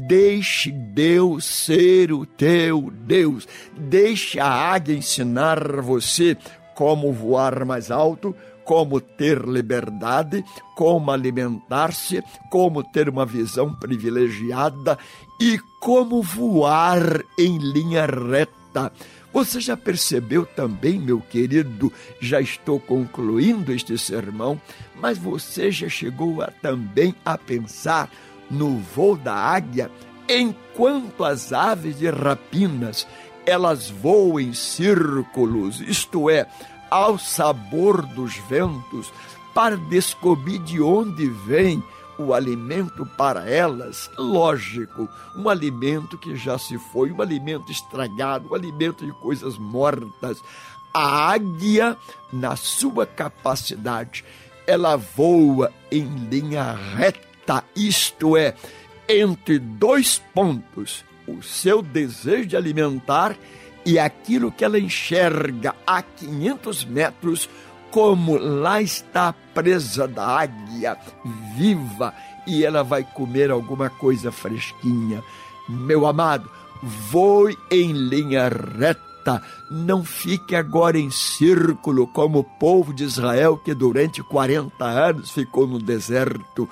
Deixe 0.07 0.71
Deus 0.71 1.43
ser 1.43 2.11
o 2.11 2.25
teu 2.25 2.91
Deus. 2.91 3.47
Deixe 3.75 4.39
a 4.39 4.47
águia 4.47 4.95
ensinar 4.95 5.81
você 5.81 6.37
como 6.75 7.11
voar 7.11 7.65
mais 7.65 7.89
alto, 7.89 8.35
como 8.63 9.01
ter 9.01 9.39
liberdade, 9.39 10.43
como 10.75 11.09
alimentar-se, 11.09 12.21
como 12.51 12.83
ter 12.83 13.09
uma 13.09 13.25
visão 13.25 13.73
privilegiada 13.73 14.97
e 15.41 15.57
como 15.79 16.21
voar 16.21 17.23
em 17.39 17.57
linha 17.57 18.05
reta 18.05 18.91
você 19.37 19.61
já 19.61 19.77
percebeu 19.77 20.47
também, 20.47 20.97
meu 20.97 21.19
querido, 21.19 21.93
já 22.19 22.41
estou 22.41 22.79
concluindo 22.79 23.71
este 23.71 23.95
sermão, 23.95 24.59
mas 24.95 25.15
você 25.15 25.69
já 25.69 25.87
chegou 25.87 26.41
a, 26.41 26.47
também 26.47 27.13
a 27.23 27.37
pensar 27.37 28.09
no 28.49 28.79
voo 28.79 29.15
da 29.15 29.35
águia, 29.35 29.91
enquanto 30.27 31.23
as 31.23 31.53
aves 31.53 31.99
de 31.99 32.09
rapinas 32.09 33.05
elas 33.45 33.91
voam 33.91 34.39
em 34.39 34.55
círculos, 34.55 35.81
isto 35.81 36.31
é, 36.31 36.47
ao 36.89 37.19
sabor 37.19 38.07
dos 38.07 38.35
ventos, 38.49 39.13
para 39.53 39.77
descobrir 39.77 40.57
de 40.59 40.81
onde 40.81 41.29
vem 41.29 41.83
o 42.17 42.33
alimento 42.33 43.05
para 43.17 43.49
elas, 43.49 44.09
lógico, 44.17 45.07
um 45.35 45.49
alimento 45.49 46.17
que 46.17 46.35
já 46.35 46.57
se 46.57 46.77
foi, 46.77 47.11
um 47.11 47.21
alimento 47.21 47.71
estragado, 47.71 48.49
um 48.49 48.55
alimento 48.55 49.05
de 49.05 49.11
coisas 49.13 49.57
mortas. 49.57 50.43
A 50.93 51.31
águia, 51.31 51.95
na 52.31 52.55
sua 52.55 53.05
capacidade, 53.05 54.25
ela 54.65 54.95
voa 54.95 55.71
em 55.91 56.05
linha 56.29 56.73
reta, 56.95 57.63
isto 57.75 58.35
é, 58.35 58.55
entre 59.07 59.59
dois 59.59 60.21
pontos, 60.33 61.05
o 61.27 61.41
seu 61.41 61.81
desejo 61.81 62.47
de 62.47 62.57
alimentar 62.57 63.37
e 63.85 63.97
aquilo 63.97 64.51
que 64.51 64.65
ela 64.65 64.77
enxerga 64.77 65.73
a 65.85 66.01
500 66.01 66.83
metros 66.83 67.49
como 67.91 68.37
lá 68.37 68.81
está 68.81 69.33
presa 69.53 70.07
da 70.07 70.25
águia 70.25 70.97
viva 71.55 72.13
e 72.45 72.63
ela 72.63 72.83
vai 72.83 73.03
comer 73.03 73.51
alguma 73.51 73.89
coisa 73.89 74.31
fresquinha. 74.31 75.23
Meu 75.67 76.05
amado, 76.05 76.49
voe 76.81 77.57
em 77.69 77.91
linha 77.91 78.47
reta. 78.47 79.41
Não 79.69 80.05
fique 80.05 80.55
agora 80.55 80.97
em 80.97 81.11
círculo 81.11 82.07
como 82.07 82.39
o 82.39 82.43
povo 82.43 82.93
de 82.93 83.03
Israel 83.03 83.57
que 83.57 83.73
durante 83.73 84.23
40 84.23 84.85
anos 84.85 85.31
ficou 85.31 85.67
no 85.67 85.79
deserto. 85.79 86.69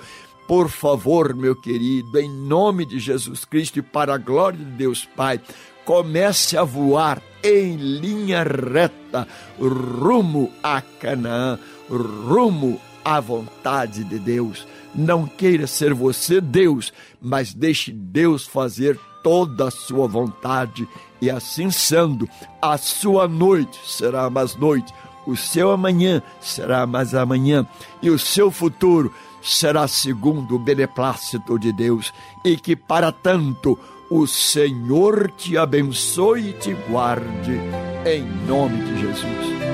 Por 0.48 0.68
favor, 0.70 1.34
meu 1.34 1.56
querido, 1.56 2.18
em 2.18 2.30
nome 2.30 2.86
de 2.86 2.98
Jesus 2.98 3.44
Cristo 3.44 3.80
e 3.80 3.82
para 3.82 4.14
a 4.14 4.18
glória 4.18 4.58
de 4.58 4.64
Deus 4.64 5.04
Pai, 5.16 5.40
comece 5.86 6.58
a 6.58 6.64
voar 6.64 7.22
em 7.42 7.76
linha 7.76 8.42
reta 8.42 9.26
rumo 9.58 10.50
a 10.62 10.82
Canaã, 10.82 11.58
rumo 11.88 12.80
à 13.04 13.20
vontade 13.20 14.02
de 14.02 14.18
Deus. 14.18 14.66
Não 14.92 15.26
queira 15.26 15.66
ser 15.66 15.94
você 15.94 16.40
Deus, 16.40 16.92
mas 17.22 17.54
deixe 17.54 17.92
Deus 17.92 18.44
fazer 18.44 18.98
toda 19.22 19.68
a 19.68 19.70
sua 19.70 20.06
vontade, 20.06 20.88
e 21.20 21.30
assim 21.30 21.70
sendo, 21.70 22.28
a 22.60 22.76
sua 22.76 23.26
noite 23.26 23.78
será 23.84 24.28
mais 24.28 24.56
noite, 24.56 24.92
o 25.26 25.36
seu 25.36 25.70
amanhã 25.70 26.22
será 26.40 26.86
mais 26.86 27.14
amanhã, 27.14 27.66
e 28.00 28.10
o 28.10 28.18
seu 28.18 28.50
futuro 28.50 29.12
será 29.42 29.86
segundo 29.88 30.54
o 30.54 30.58
beneplácito 30.58 31.58
de 31.58 31.72
Deus, 31.72 32.12
e 32.44 32.56
que 32.56 32.74
para 32.74 33.10
tanto 33.10 33.78
o 34.08 34.26
Senhor 34.26 35.30
te 35.36 35.56
abençoe 35.56 36.50
e 36.50 36.52
te 36.52 36.72
guarde, 36.88 37.60
em 38.04 38.24
nome 38.46 38.78
de 38.84 39.00
Jesus. 39.00 39.65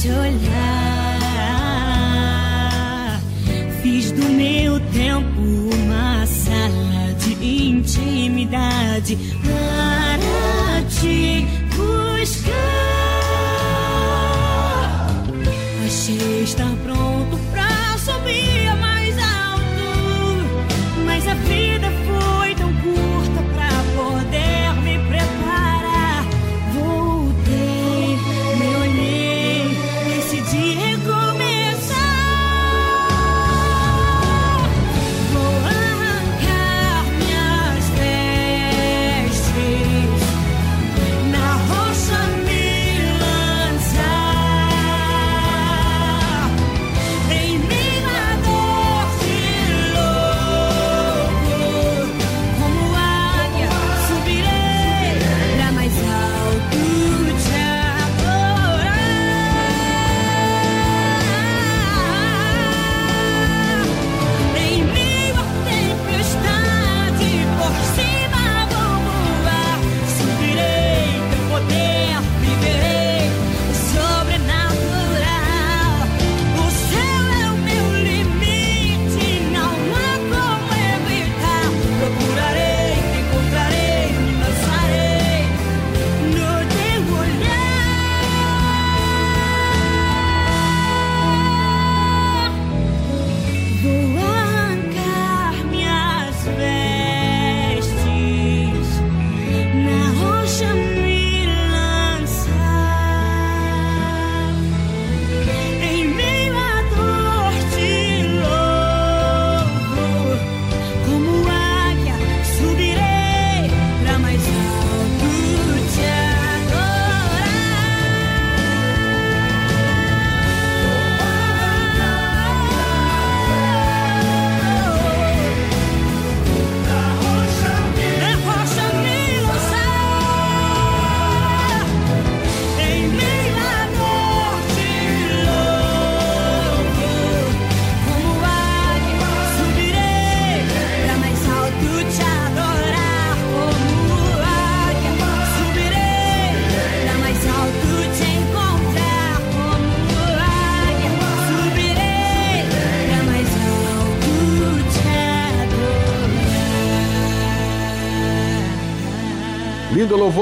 te 0.00 0.08
olhar. 0.10 1.20
Fiz 3.82 4.12
do 4.12 4.24
meu 4.24 4.78
tempo 4.92 5.40
uma 5.40 6.26
sala 6.26 7.14
de 7.18 7.32
intimidade 7.68 9.16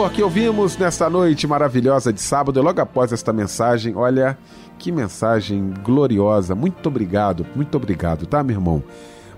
louvor 0.03 0.11
que 0.11 0.23
ouvimos 0.23 0.77
nesta 0.77 1.09
noite 1.09 1.47
maravilhosa 1.47 2.13
de 2.13 2.21
sábado, 2.21 2.59
e 2.59 2.63
logo 2.63 2.81
após 2.81 3.13
esta 3.13 3.33
mensagem, 3.33 3.95
olha 3.95 4.37
que 4.77 4.91
mensagem 4.91 5.73
gloriosa. 5.85 6.57
Muito 6.57 6.85
obrigado, 6.89 7.47
muito 7.55 7.77
obrigado, 7.77 8.27
tá, 8.27 8.43
meu 8.43 8.57
irmão? 8.57 8.83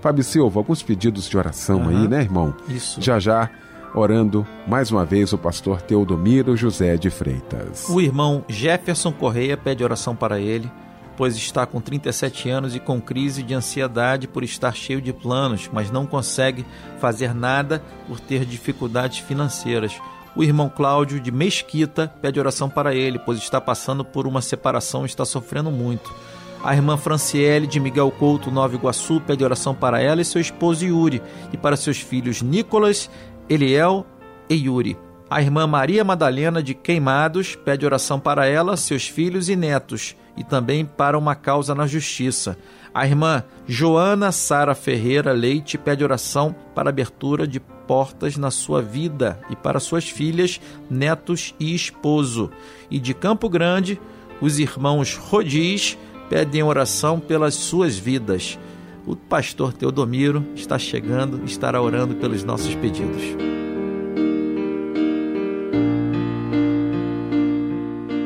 Fábio 0.01 0.23
Silva, 0.23 0.59
alguns 0.59 0.81
pedidos 0.81 1.29
de 1.29 1.37
oração 1.37 1.81
uhum. 1.81 1.89
aí, 1.89 2.07
né, 2.07 2.21
irmão? 2.21 2.53
Isso. 2.67 2.99
Já 2.99 3.19
já 3.19 3.49
orando 3.93 4.45
mais 4.67 4.91
uma 4.91 5.05
vez 5.05 5.31
o 5.33 5.37
pastor 5.37 5.81
Teodomiro 5.83 6.57
José 6.57 6.97
de 6.97 7.11
Freitas. 7.11 7.87
O 7.87 8.01
irmão 8.01 8.43
Jefferson 8.47 9.11
Correia 9.11 9.55
pede 9.55 9.83
oração 9.83 10.15
para 10.15 10.39
ele, 10.39 10.71
pois 11.15 11.35
está 11.35 11.65
com 11.67 11.79
37 11.79 12.49
anos 12.49 12.75
e 12.75 12.79
com 12.79 12.99
crise 12.99 13.43
de 13.43 13.53
ansiedade 13.53 14.27
por 14.27 14.43
estar 14.43 14.75
cheio 14.75 14.99
de 14.99 15.13
planos, 15.13 15.69
mas 15.71 15.91
não 15.91 16.07
consegue 16.07 16.65
fazer 16.99 17.35
nada 17.35 17.83
por 18.07 18.19
ter 18.19 18.45
dificuldades 18.45 19.19
financeiras. 19.19 19.95
O 20.35 20.43
irmão 20.43 20.69
Cláudio 20.69 21.19
de 21.19 21.31
Mesquita 21.31 22.13
pede 22.21 22.39
oração 22.39 22.69
para 22.69 22.93
ele, 22.93 23.17
pois 23.17 23.39
está 23.39 23.61
passando 23.61 24.03
por 24.03 24.27
uma 24.27 24.41
separação 24.41 25.03
e 25.03 25.05
está 25.05 25.23
sofrendo 25.23 25.71
muito. 25.71 26.13
A 26.61 26.75
irmã 26.75 26.97
Franciele 26.97 27.65
de 27.65 27.79
Miguel 27.79 28.11
Couto, 28.11 28.51
Nova 28.51 28.75
Iguaçu, 28.75 29.21
pede 29.21 29.43
oração 29.43 29.73
para 29.73 30.01
ela 30.01 30.21
e 30.21 30.25
seu 30.25 30.41
esposo 30.41 30.83
Yuri, 30.83 31.21
e 31.53 31.57
para 31.57 31.77
seus 31.77 32.01
filhos 32.01 32.41
Nicolas, 32.41 33.09
Eliel 33.47 34.05
e 34.49 34.55
Yuri. 34.55 34.97
A 35.29 35.41
irmã 35.41 35.65
Maria 35.65 36.03
Madalena 36.03 36.61
de 36.61 36.73
Queimados 36.73 37.55
pede 37.55 37.85
oração 37.85 38.19
para 38.19 38.45
ela, 38.45 38.75
seus 38.75 39.07
filhos 39.07 39.47
e 39.47 39.55
netos, 39.55 40.15
e 40.35 40.43
também 40.43 40.85
para 40.85 41.17
uma 41.17 41.33
causa 41.33 41.73
na 41.73 41.87
justiça. 41.87 42.57
A 42.93 43.05
irmã 43.05 43.43
Joana 43.65 44.31
Sara 44.31 44.75
Ferreira 44.75 45.31
Leite 45.31 45.77
pede 45.77 46.03
oração 46.03 46.53
para 46.73 46.89
abertura 46.89 47.47
de 47.47 47.59
portas 47.87 48.37
na 48.37 48.51
sua 48.51 48.81
vida 48.81 49.39
e 49.49 49.55
para 49.55 49.79
suas 49.79 50.09
filhas, 50.09 50.59
netos 50.89 51.53
e 51.59 51.73
esposo. 51.73 52.51
E 52.89 52.99
de 52.99 53.13
Campo 53.13 53.49
Grande, 53.49 53.99
os 54.41 54.59
irmãos 54.59 55.15
Rodiz 55.15 55.97
pedem 56.29 56.63
oração 56.63 57.19
pelas 57.19 57.55
suas 57.55 57.97
vidas. 57.97 58.59
O 59.05 59.15
pastor 59.15 59.71
Teodomiro 59.73 60.45
está 60.55 60.79
chegando, 60.79 61.43
estará 61.45 61.81
orando 61.81 62.15
pelos 62.15 62.43
nossos 62.43 62.73
pedidos. 62.75 63.23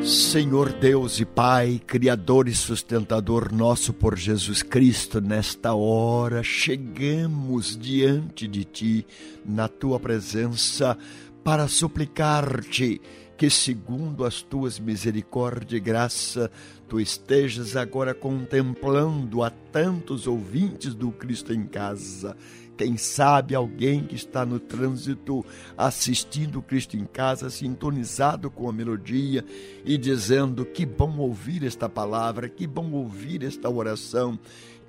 Senhor 0.09 0.73
Deus 0.73 1.19
e 1.19 1.25
Pai, 1.25 1.79
Criador 1.85 2.47
e 2.47 2.55
sustentador 2.55 3.53
nosso 3.53 3.93
por 3.93 4.17
Jesus 4.17 4.63
Cristo, 4.63 5.21
nesta 5.21 5.75
hora 5.75 6.41
chegamos 6.41 7.77
diante 7.77 8.47
de 8.47 8.63
Ti, 8.63 9.05
na 9.45 9.67
Tua 9.67 9.99
presença, 9.99 10.97
para 11.43 11.67
suplicar-te 11.67 12.99
que, 13.37 13.51
segundo 13.51 14.25
as 14.25 14.41
Tuas 14.41 14.79
misericórdia 14.79 15.77
e 15.77 15.79
graça, 15.79 16.49
Tu 16.87 16.99
estejas 16.99 17.75
agora 17.75 18.15
contemplando 18.15 19.43
a 19.43 19.51
tantos 19.51 20.25
ouvintes 20.25 20.95
do 20.95 21.11
Cristo 21.11 21.53
em 21.53 21.67
casa 21.67 22.35
quem 22.79 22.95
sabe 22.95 23.53
alguém 23.53 24.05
que 24.05 24.15
está 24.15 24.45
no 24.45 24.57
trânsito 24.57 25.45
assistindo 25.77 26.61
Cristo 26.61 26.95
em 26.95 27.03
casa, 27.03 27.49
sintonizado 27.49 28.49
com 28.49 28.69
a 28.69 28.71
melodia 28.71 29.43
e 29.83 29.97
dizendo: 29.97 30.63
Que 30.63 30.85
bom 30.85 31.17
ouvir 31.17 31.65
esta 31.65 31.89
palavra, 31.89 32.47
que 32.47 32.65
bom 32.65 32.89
ouvir 32.93 33.43
esta 33.43 33.69
oração. 33.69 34.39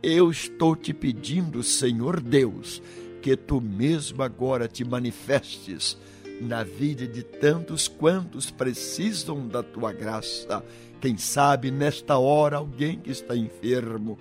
Eu 0.00 0.30
estou 0.30 0.76
te 0.76 0.94
pedindo, 0.94 1.64
Senhor 1.64 2.20
Deus, 2.20 2.80
que 3.20 3.36
tu 3.36 3.60
mesmo 3.60 4.22
agora 4.22 4.68
te 4.68 4.84
manifestes 4.84 5.98
na 6.40 6.62
vida 6.62 7.08
de 7.08 7.24
tantos 7.24 7.88
quantos 7.88 8.52
precisam 8.52 9.48
da 9.48 9.64
tua 9.64 9.92
graça. 9.92 10.64
Quem 11.00 11.16
sabe 11.16 11.72
nesta 11.72 12.18
hora 12.18 12.58
alguém 12.58 13.00
que 13.00 13.10
está 13.10 13.34
enfermo 13.34 14.16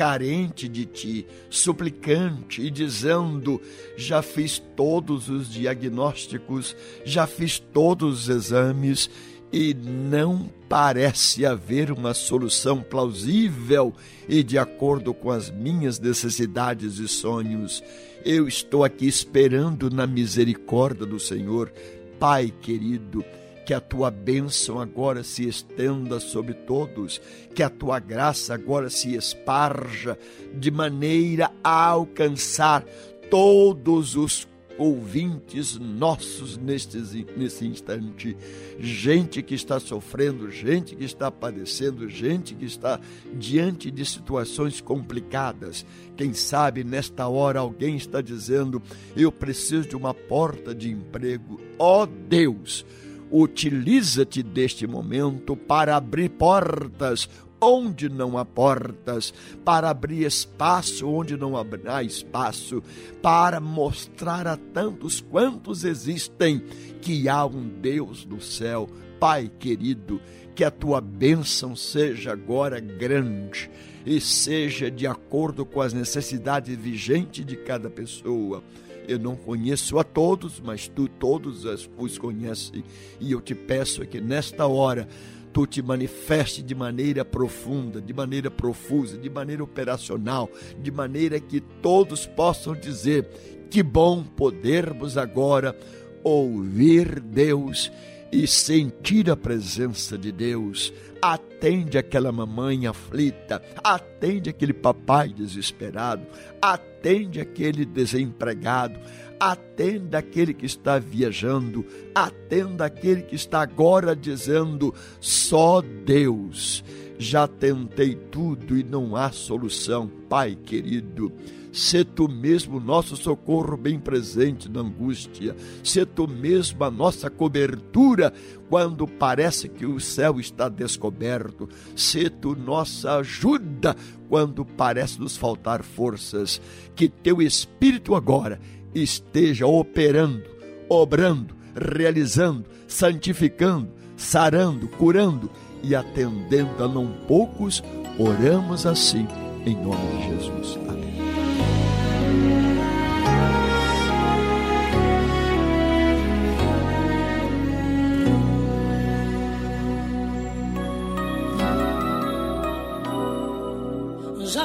carente 0.00 0.66
de 0.66 0.86
ti, 0.86 1.26
suplicante 1.50 2.62
e 2.62 2.70
dizendo: 2.70 3.60
Já 3.98 4.22
fiz 4.22 4.58
todos 4.74 5.28
os 5.28 5.52
diagnósticos, 5.52 6.74
já 7.04 7.26
fiz 7.26 7.58
todos 7.58 8.22
os 8.22 8.28
exames 8.30 9.10
e 9.52 9.74
não 9.74 10.50
parece 10.70 11.44
haver 11.44 11.92
uma 11.92 12.14
solução 12.14 12.80
plausível 12.80 13.92
e 14.26 14.42
de 14.42 14.56
acordo 14.56 15.12
com 15.12 15.30
as 15.30 15.50
minhas 15.50 15.98
necessidades 16.00 16.98
e 16.98 17.06
sonhos. 17.06 17.84
Eu 18.24 18.48
estou 18.48 18.84
aqui 18.84 19.06
esperando 19.06 19.90
na 19.90 20.06
misericórdia 20.06 21.04
do 21.04 21.20
Senhor. 21.20 21.70
Pai 22.18 22.50
querido, 22.62 23.22
que 23.70 23.74
a 23.74 23.80
tua 23.80 24.10
bênção 24.10 24.80
agora 24.80 25.22
se 25.22 25.46
estenda 25.46 26.18
sobre 26.18 26.54
todos, 26.54 27.22
que 27.54 27.62
a 27.62 27.70
tua 27.70 28.00
graça 28.00 28.52
agora 28.52 28.90
se 28.90 29.14
esparja 29.14 30.18
de 30.52 30.72
maneira 30.72 31.52
a 31.62 31.86
alcançar 31.86 32.84
todos 33.30 34.16
os 34.16 34.48
ouvintes 34.76 35.78
nossos 35.78 36.56
neste, 36.56 36.98
nesse 37.36 37.64
instante. 37.64 38.36
Gente 38.76 39.40
que 39.40 39.54
está 39.54 39.78
sofrendo, 39.78 40.50
gente 40.50 40.96
que 40.96 41.04
está 41.04 41.30
padecendo, 41.30 42.08
gente 42.08 42.56
que 42.56 42.64
está 42.64 42.98
diante 43.34 43.88
de 43.88 44.04
situações 44.04 44.80
complicadas. 44.80 45.86
Quem 46.16 46.34
sabe 46.34 46.82
nesta 46.82 47.28
hora 47.28 47.60
alguém 47.60 47.94
está 47.94 48.20
dizendo: 48.20 48.82
Eu 49.14 49.30
preciso 49.30 49.88
de 49.88 49.94
uma 49.94 50.12
porta 50.12 50.74
de 50.74 50.90
emprego. 50.90 51.60
Ó 51.78 52.02
oh 52.02 52.06
Deus! 52.06 52.84
Utiliza-te 53.30 54.42
deste 54.42 54.86
momento 54.86 55.56
para 55.56 55.96
abrir 55.96 56.30
portas 56.30 57.28
onde 57.60 58.08
não 58.08 58.38
há 58.38 58.44
portas, 58.44 59.34
para 59.64 59.90
abrir 59.90 60.24
espaço 60.24 61.06
onde 61.06 61.36
não 61.36 61.54
há 61.56 62.02
espaço, 62.02 62.82
para 63.20 63.60
mostrar 63.60 64.46
a 64.46 64.56
tantos 64.56 65.20
quantos 65.20 65.84
existem 65.84 66.62
que 67.02 67.28
há 67.28 67.44
um 67.44 67.68
Deus 67.68 68.24
no 68.24 68.40
céu. 68.40 68.88
Pai 69.18 69.50
querido, 69.58 70.20
que 70.54 70.64
a 70.64 70.70
tua 70.70 71.00
bênção 71.00 71.76
seja 71.76 72.32
agora 72.32 72.80
grande 72.80 73.70
e 74.04 74.20
seja 74.20 74.90
de 74.90 75.06
acordo 75.06 75.66
com 75.66 75.80
as 75.80 75.92
necessidades 75.92 76.74
vigentes 76.76 77.44
de 77.44 77.56
cada 77.56 77.90
pessoa 77.90 78.62
eu 79.08 79.18
não 79.18 79.36
conheço 79.36 79.98
a 79.98 80.04
todos, 80.04 80.60
mas 80.60 80.88
tu 80.88 81.08
todos 81.08 81.64
os 81.96 82.18
conheces. 82.18 82.72
E 83.20 83.32
eu 83.32 83.40
te 83.40 83.54
peço 83.54 84.06
que 84.06 84.20
nesta 84.20 84.66
hora 84.66 85.08
tu 85.52 85.66
te 85.66 85.82
manifeste 85.82 86.62
de 86.62 86.74
maneira 86.74 87.24
profunda, 87.24 88.00
de 88.00 88.12
maneira 88.12 88.50
profusa, 88.50 89.18
de 89.18 89.28
maneira 89.28 89.64
operacional, 89.64 90.48
de 90.80 90.90
maneira 90.90 91.40
que 91.40 91.60
todos 91.60 92.26
possam 92.26 92.74
dizer: 92.74 93.28
que 93.70 93.82
bom 93.82 94.22
podermos 94.22 95.16
agora 95.16 95.76
ouvir 96.22 97.20
Deus 97.20 97.90
e 98.32 98.46
sentir 98.46 99.30
a 99.30 99.36
presença 99.36 100.16
de 100.16 100.30
Deus 100.30 100.92
Atende 101.22 101.98
aquela 101.98 102.32
mamãe 102.32 102.86
aflita, 102.86 103.62
atende 103.84 104.48
aquele 104.48 104.72
papai 104.72 105.28
desesperado, 105.28 106.26
atende 106.62 107.38
aquele 107.38 107.84
desempregado, 107.84 108.98
atenda 109.38 110.16
aquele 110.16 110.54
que 110.54 110.64
está 110.64 110.98
viajando, 110.98 111.84
atenda 112.14 112.86
aquele 112.86 113.20
que 113.20 113.34
está 113.34 113.60
agora 113.60 114.16
dizendo: 114.16 114.94
só 115.20 115.82
Deus. 115.82 116.82
Já 117.18 117.46
tentei 117.46 118.14
tudo 118.14 118.78
e 118.78 118.82
não 118.82 119.14
há 119.14 119.30
solução, 119.30 120.10
Pai 120.26 120.54
querido. 120.56 121.30
Se 121.72 122.04
tu 122.04 122.28
mesmo 122.28 122.80
nosso 122.80 123.16
socorro 123.16 123.76
bem 123.76 123.98
presente 123.98 124.68
na 124.68 124.80
angústia, 124.80 125.54
se 125.84 126.04
tu 126.04 126.26
mesmo 126.26 126.82
a 126.82 126.90
nossa 126.90 127.30
cobertura 127.30 128.32
quando 128.68 129.06
parece 129.06 129.68
que 129.68 129.86
o 129.86 130.00
céu 130.00 130.40
está 130.40 130.68
descoberto, 130.68 131.68
se 131.94 132.28
tu 132.28 132.56
nossa 132.56 133.18
ajuda 133.18 133.96
quando 134.28 134.64
parece 134.64 135.20
nos 135.20 135.36
faltar 135.36 135.82
forças, 135.82 136.60
que 136.94 137.08
teu 137.08 137.40
espírito 137.40 138.14
agora 138.14 138.60
esteja 138.94 139.66
operando, 139.66 140.44
obrando, 140.88 141.54
realizando, 141.74 142.64
santificando, 142.88 143.88
sarando, 144.16 144.88
curando 144.88 145.50
e 145.82 145.94
atendendo 145.94 146.82
a 146.82 146.88
não 146.88 147.06
poucos, 147.28 147.82
oramos 148.18 148.86
assim 148.86 149.26
em 149.64 149.76
nome 149.76 150.16
de 150.16 150.36
Jesus. 150.36 150.89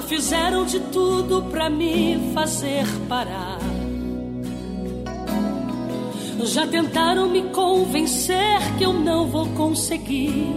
Fizeram 0.08 0.66
de 0.66 0.80
tudo 0.80 1.44
pra 1.44 1.70
me 1.70 2.32
fazer 2.34 2.86
parar. 3.08 3.60
Já 6.44 6.68
tentaram 6.68 7.28
me 7.28 7.44
convencer 7.50 8.60
que 8.78 8.84
eu 8.84 8.94
não 8.94 9.28
vou 9.28 9.48
conseguir. 9.48 10.54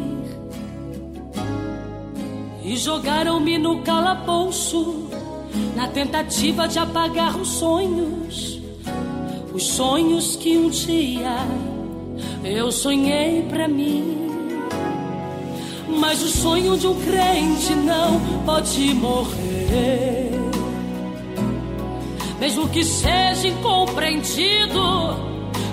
E 2.62 2.76
jogaram-me 2.76 3.57
no 3.57 3.82
calabouço, 3.82 5.09
na 5.74 5.88
tentativa 5.88 6.68
de 6.68 6.78
apagar 6.78 7.36
os 7.36 7.49
sonhos. 7.49 8.61
Os 9.55 9.66
sonhos 9.66 10.36
que 10.36 10.59
um 10.59 10.68
dia 10.68 11.36
eu 12.44 12.70
sonhei 12.70 13.42
pra 13.49 13.66
mim. 13.66 14.28
Mas 15.99 16.22
o 16.22 16.28
sonho 16.28 16.78
de 16.78 16.86
um 16.86 16.94
crente 17.01 17.74
não 17.74 18.20
pode 18.46 18.94
morrer. 18.94 20.30
Mesmo 22.38 22.68
que 22.68 22.84
seja 22.84 23.49
incompreendido 23.49 24.80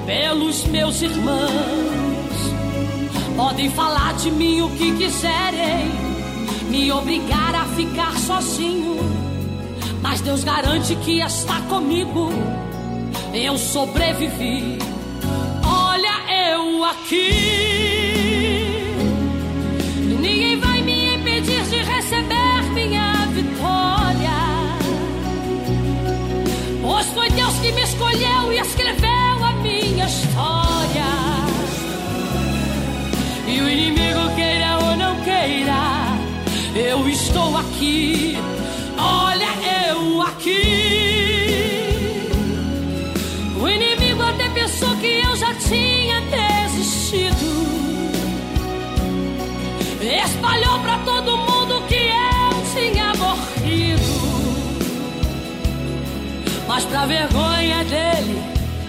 pelos 0.05 0.65
meus 0.65 1.01
irmãos. 1.01 1.45
Podem 3.35 3.69
falar 3.69 4.13
de 4.15 4.31
mim 4.31 4.61
o 4.61 4.69
que 4.71 4.95
quiserem, 4.95 5.91
me 6.69 6.91
obrigar 6.91 7.53
a 7.53 7.65
ficar 7.75 8.17
sozinho. 8.17 8.97
Mas 10.01 10.21
Deus 10.21 10.43
garante 10.43 10.95
que 10.97 11.19
está 11.19 11.61
comigo. 11.61 12.29
Eu 13.33 13.57
sobrevivi. 13.57 14.79
Olha, 15.63 16.55
eu 16.55 16.83
aqui. 16.85 17.84
Escolheu 27.95 28.51
e 28.51 28.59
escreveu 28.59 29.43
a 29.43 29.53
minha 29.61 30.05
história. 30.05 31.05
E 33.47 33.61
o 33.61 33.69
inimigo 33.69 34.35
queira 34.35 34.77
ou 34.79 34.97
não 34.97 35.15
queira, 35.21 35.77
eu 36.75 37.07
estou 37.07 37.57
aqui. 37.57 38.37
Pra 56.95 57.05
vergonha 57.07 57.83
dele, 57.83 58.41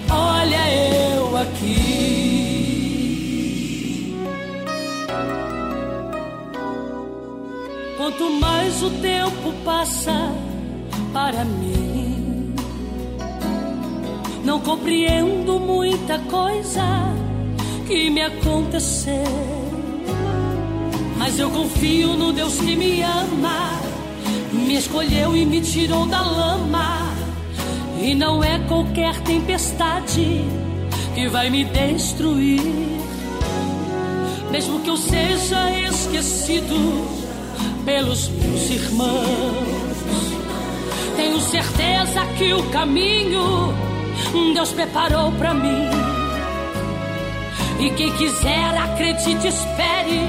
olha 0.08 0.70
eu 0.70 1.36
aqui. 1.38 2.86
Quanto 7.96 8.30
mais 8.34 8.80
o 8.80 8.90
tempo 8.90 9.52
passa 9.64 10.32
para 11.12 11.44
mim, 11.44 12.54
não 14.44 14.60
compreendo 14.60 15.58
muita 15.58 16.20
coisa 16.20 16.84
que 17.88 18.08
me 18.08 18.22
aconteceu. 18.22 19.24
Mas 21.18 21.40
eu 21.40 21.50
confio 21.50 22.14
no 22.14 22.32
Deus 22.32 22.54
que 22.60 22.76
me 22.76 23.02
ama, 23.02 23.80
me 24.52 24.76
escolheu 24.76 25.36
e 25.36 25.44
me 25.44 25.60
tirou 25.60 26.06
da 26.06 26.20
lama. 26.20 26.95
E 28.00 28.14
não 28.14 28.42
é 28.42 28.58
qualquer 28.68 29.20
tempestade 29.22 30.44
que 31.14 31.28
vai 31.28 31.50
me 31.50 31.64
destruir. 31.64 32.60
Mesmo 34.50 34.80
que 34.80 34.90
eu 34.90 34.96
seja 34.96 35.70
esquecido 35.88 36.76
pelos 37.84 38.28
meus 38.28 38.70
irmãos, 38.70 39.26
tenho 41.16 41.40
certeza 41.40 42.24
que 42.38 42.52
o 42.52 42.62
caminho 42.70 43.74
Deus 44.56 44.72
preparou 44.72 45.30
para 45.32 45.52
mim. 45.52 45.90
E 47.78 47.90
quem 47.90 48.10
quiser, 48.16 48.74
acredite, 48.78 49.48
espere. 49.48 50.20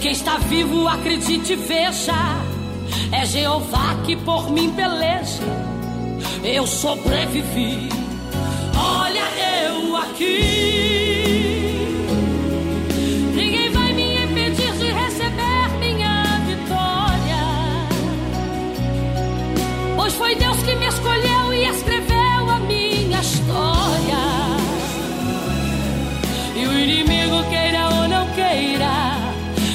Quem 0.00 0.10
está 0.10 0.38
vivo, 0.38 0.88
acredite, 0.88 1.54
veja. 1.54 2.12
É 3.12 3.24
Jeová 3.24 3.94
que 4.04 4.16
por 4.16 4.50
mim 4.50 4.72
peleja. 4.72 5.44
Eu 6.44 6.66
sobrevivi. 6.66 7.88
Olha, 8.76 9.22
eu 9.64 9.96
aqui. 9.96 10.34
Ninguém 13.32 13.70
vai 13.70 13.92
me 13.92 14.24
impedir 14.24 14.72
de 14.72 14.90
receber 14.90 15.68
minha 15.78 16.24
vitória. 16.44 17.44
Pois 19.94 20.12
foi 20.14 20.34
Deus 20.34 20.56
que 20.64 20.74
me 20.74 20.88
escolheu 20.88 21.54
e 21.54 21.68
escreveu 21.68 22.50
a 22.50 22.58
minha 22.58 23.20
história. 23.20 24.22
E 26.56 26.66
o 26.66 26.72
inimigo 26.76 27.44
queira 27.50 27.88
ou 27.88 28.08
não 28.08 28.26
queira, 28.34 29.16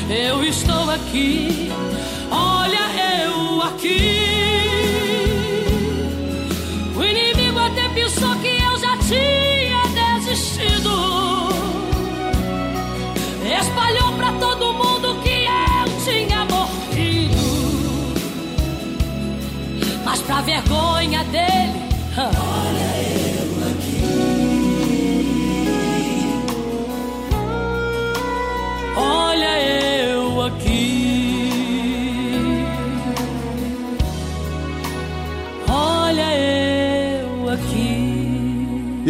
eu 0.09 0.43
estou 0.43 0.89
aqui. 0.89 1.66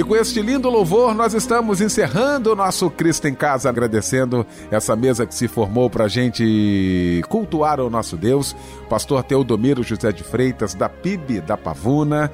Com 0.08 0.16
este 0.16 0.42
lindo 0.42 0.70
louvor, 0.70 1.14
nós 1.14 1.34
estamos 1.34 1.82
encerrando 1.82 2.54
o 2.54 2.56
nosso 2.56 2.90
Cristo 2.90 3.28
em 3.28 3.36
Casa, 3.36 3.68
agradecendo 3.68 4.46
essa 4.72 4.96
mesa 4.96 5.26
que 5.26 5.36
se 5.36 5.50
formou 5.50 5.90
para 5.90 6.06
a 6.06 6.08
gente 6.08 7.22
cultuar 7.28 7.82
o 7.82 7.90
nosso 7.90 8.16
Deus. 8.16 8.56
Pastor 8.90 9.22
Teodomiro 9.22 9.84
José 9.84 10.14
de 10.14 10.24
Freitas, 10.24 10.74
da 10.74 10.88
PIB 10.88 11.42
da 11.42 11.58
Pavuna. 11.58 12.32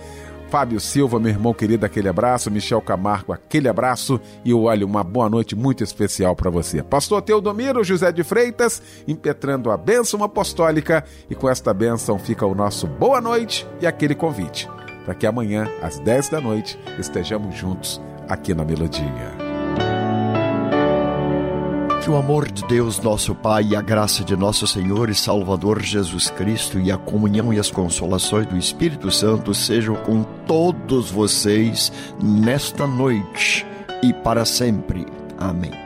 Fábio 0.52 0.80
Silva, 0.80 1.20
meu 1.20 1.32
irmão 1.32 1.52
querido, 1.52 1.84
aquele 1.84 2.08
abraço. 2.08 2.52
Michel 2.52 2.80
Camargo, 2.80 3.34
aquele 3.34 3.68
abraço. 3.68 4.22
E 4.46 4.54
olha, 4.54 4.86
uma 4.86 5.04
boa 5.04 5.28
noite 5.28 5.56
muito 5.56 5.84
especial 5.84 6.36
para 6.36 6.52
você. 6.52 6.84
Pastor 6.84 7.24
Teodomiro 7.24 7.84
José 7.84 8.12
de 8.12 8.24
Freitas, 8.24 8.84
impetrando 9.08 9.72
a 9.72 9.78
bênção 9.78 10.24
apostólica. 10.24 11.04
E 11.28 11.34
com 11.34 11.50
esta 11.50 11.74
bênção 11.74 12.20
fica 12.20 12.46
o 12.46 12.54
nosso 12.54 12.86
boa 12.86 13.20
noite 13.20 13.66
e 13.82 13.88
aquele 13.88 14.14
convite 14.14 14.70
para 15.06 15.16
que 15.16 15.26
amanhã, 15.26 15.68
às 15.82 16.00
10 16.00 16.30
da 16.30 16.42
noite, 16.42 16.80
estejamos 17.00 17.56
juntos 17.56 18.02
aqui 18.28 18.54
na 18.54 18.64
Melodia. 18.64 19.44
Que 22.04 22.10
o 22.10 22.18
amor 22.18 22.52
de 22.52 22.66
Deus, 22.68 23.00
nosso 23.00 23.34
Pai, 23.34 23.64
e 23.64 23.76
a 23.78 23.82
graça 23.82 24.26
de 24.26 24.36
nosso 24.36 24.68
Senhor 24.68 25.10
e 25.10 25.16
Salvador 25.16 25.82
Jesus 25.82 26.30
Cristo 26.30 26.78
e 26.78 26.92
a 26.92 26.98
comunhão 26.98 27.54
e 27.54 27.60
as 27.60 27.72
consolações 27.72 28.46
do 28.46 28.58
Espírito 28.58 29.10
Santo 29.10 29.54
sejam 29.54 29.96
com 29.96 30.24
todos 30.46 31.10
vocês 31.10 31.94
nesta 32.22 32.86
noite 32.86 33.66
e 34.04 34.12
para 34.12 34.44
sempre. 34.44 35.06
Amém. 35.38 35.83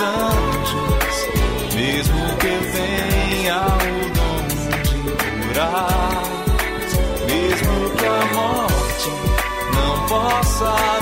antes, 0.00 1.74
mesmo 1.74 2.36
que 2.38 2.52
venha 2.72 3.60
o 3.66 4.10
dom 4.14 4.38
de 4.82 4.96
curar, 5.48 6.22
mesmo 7.26 7.74
que 7.96 8.06
a 8.06 8.20
morte 8.34 9.10
não 9.74 9.92
possa 10.06 10.97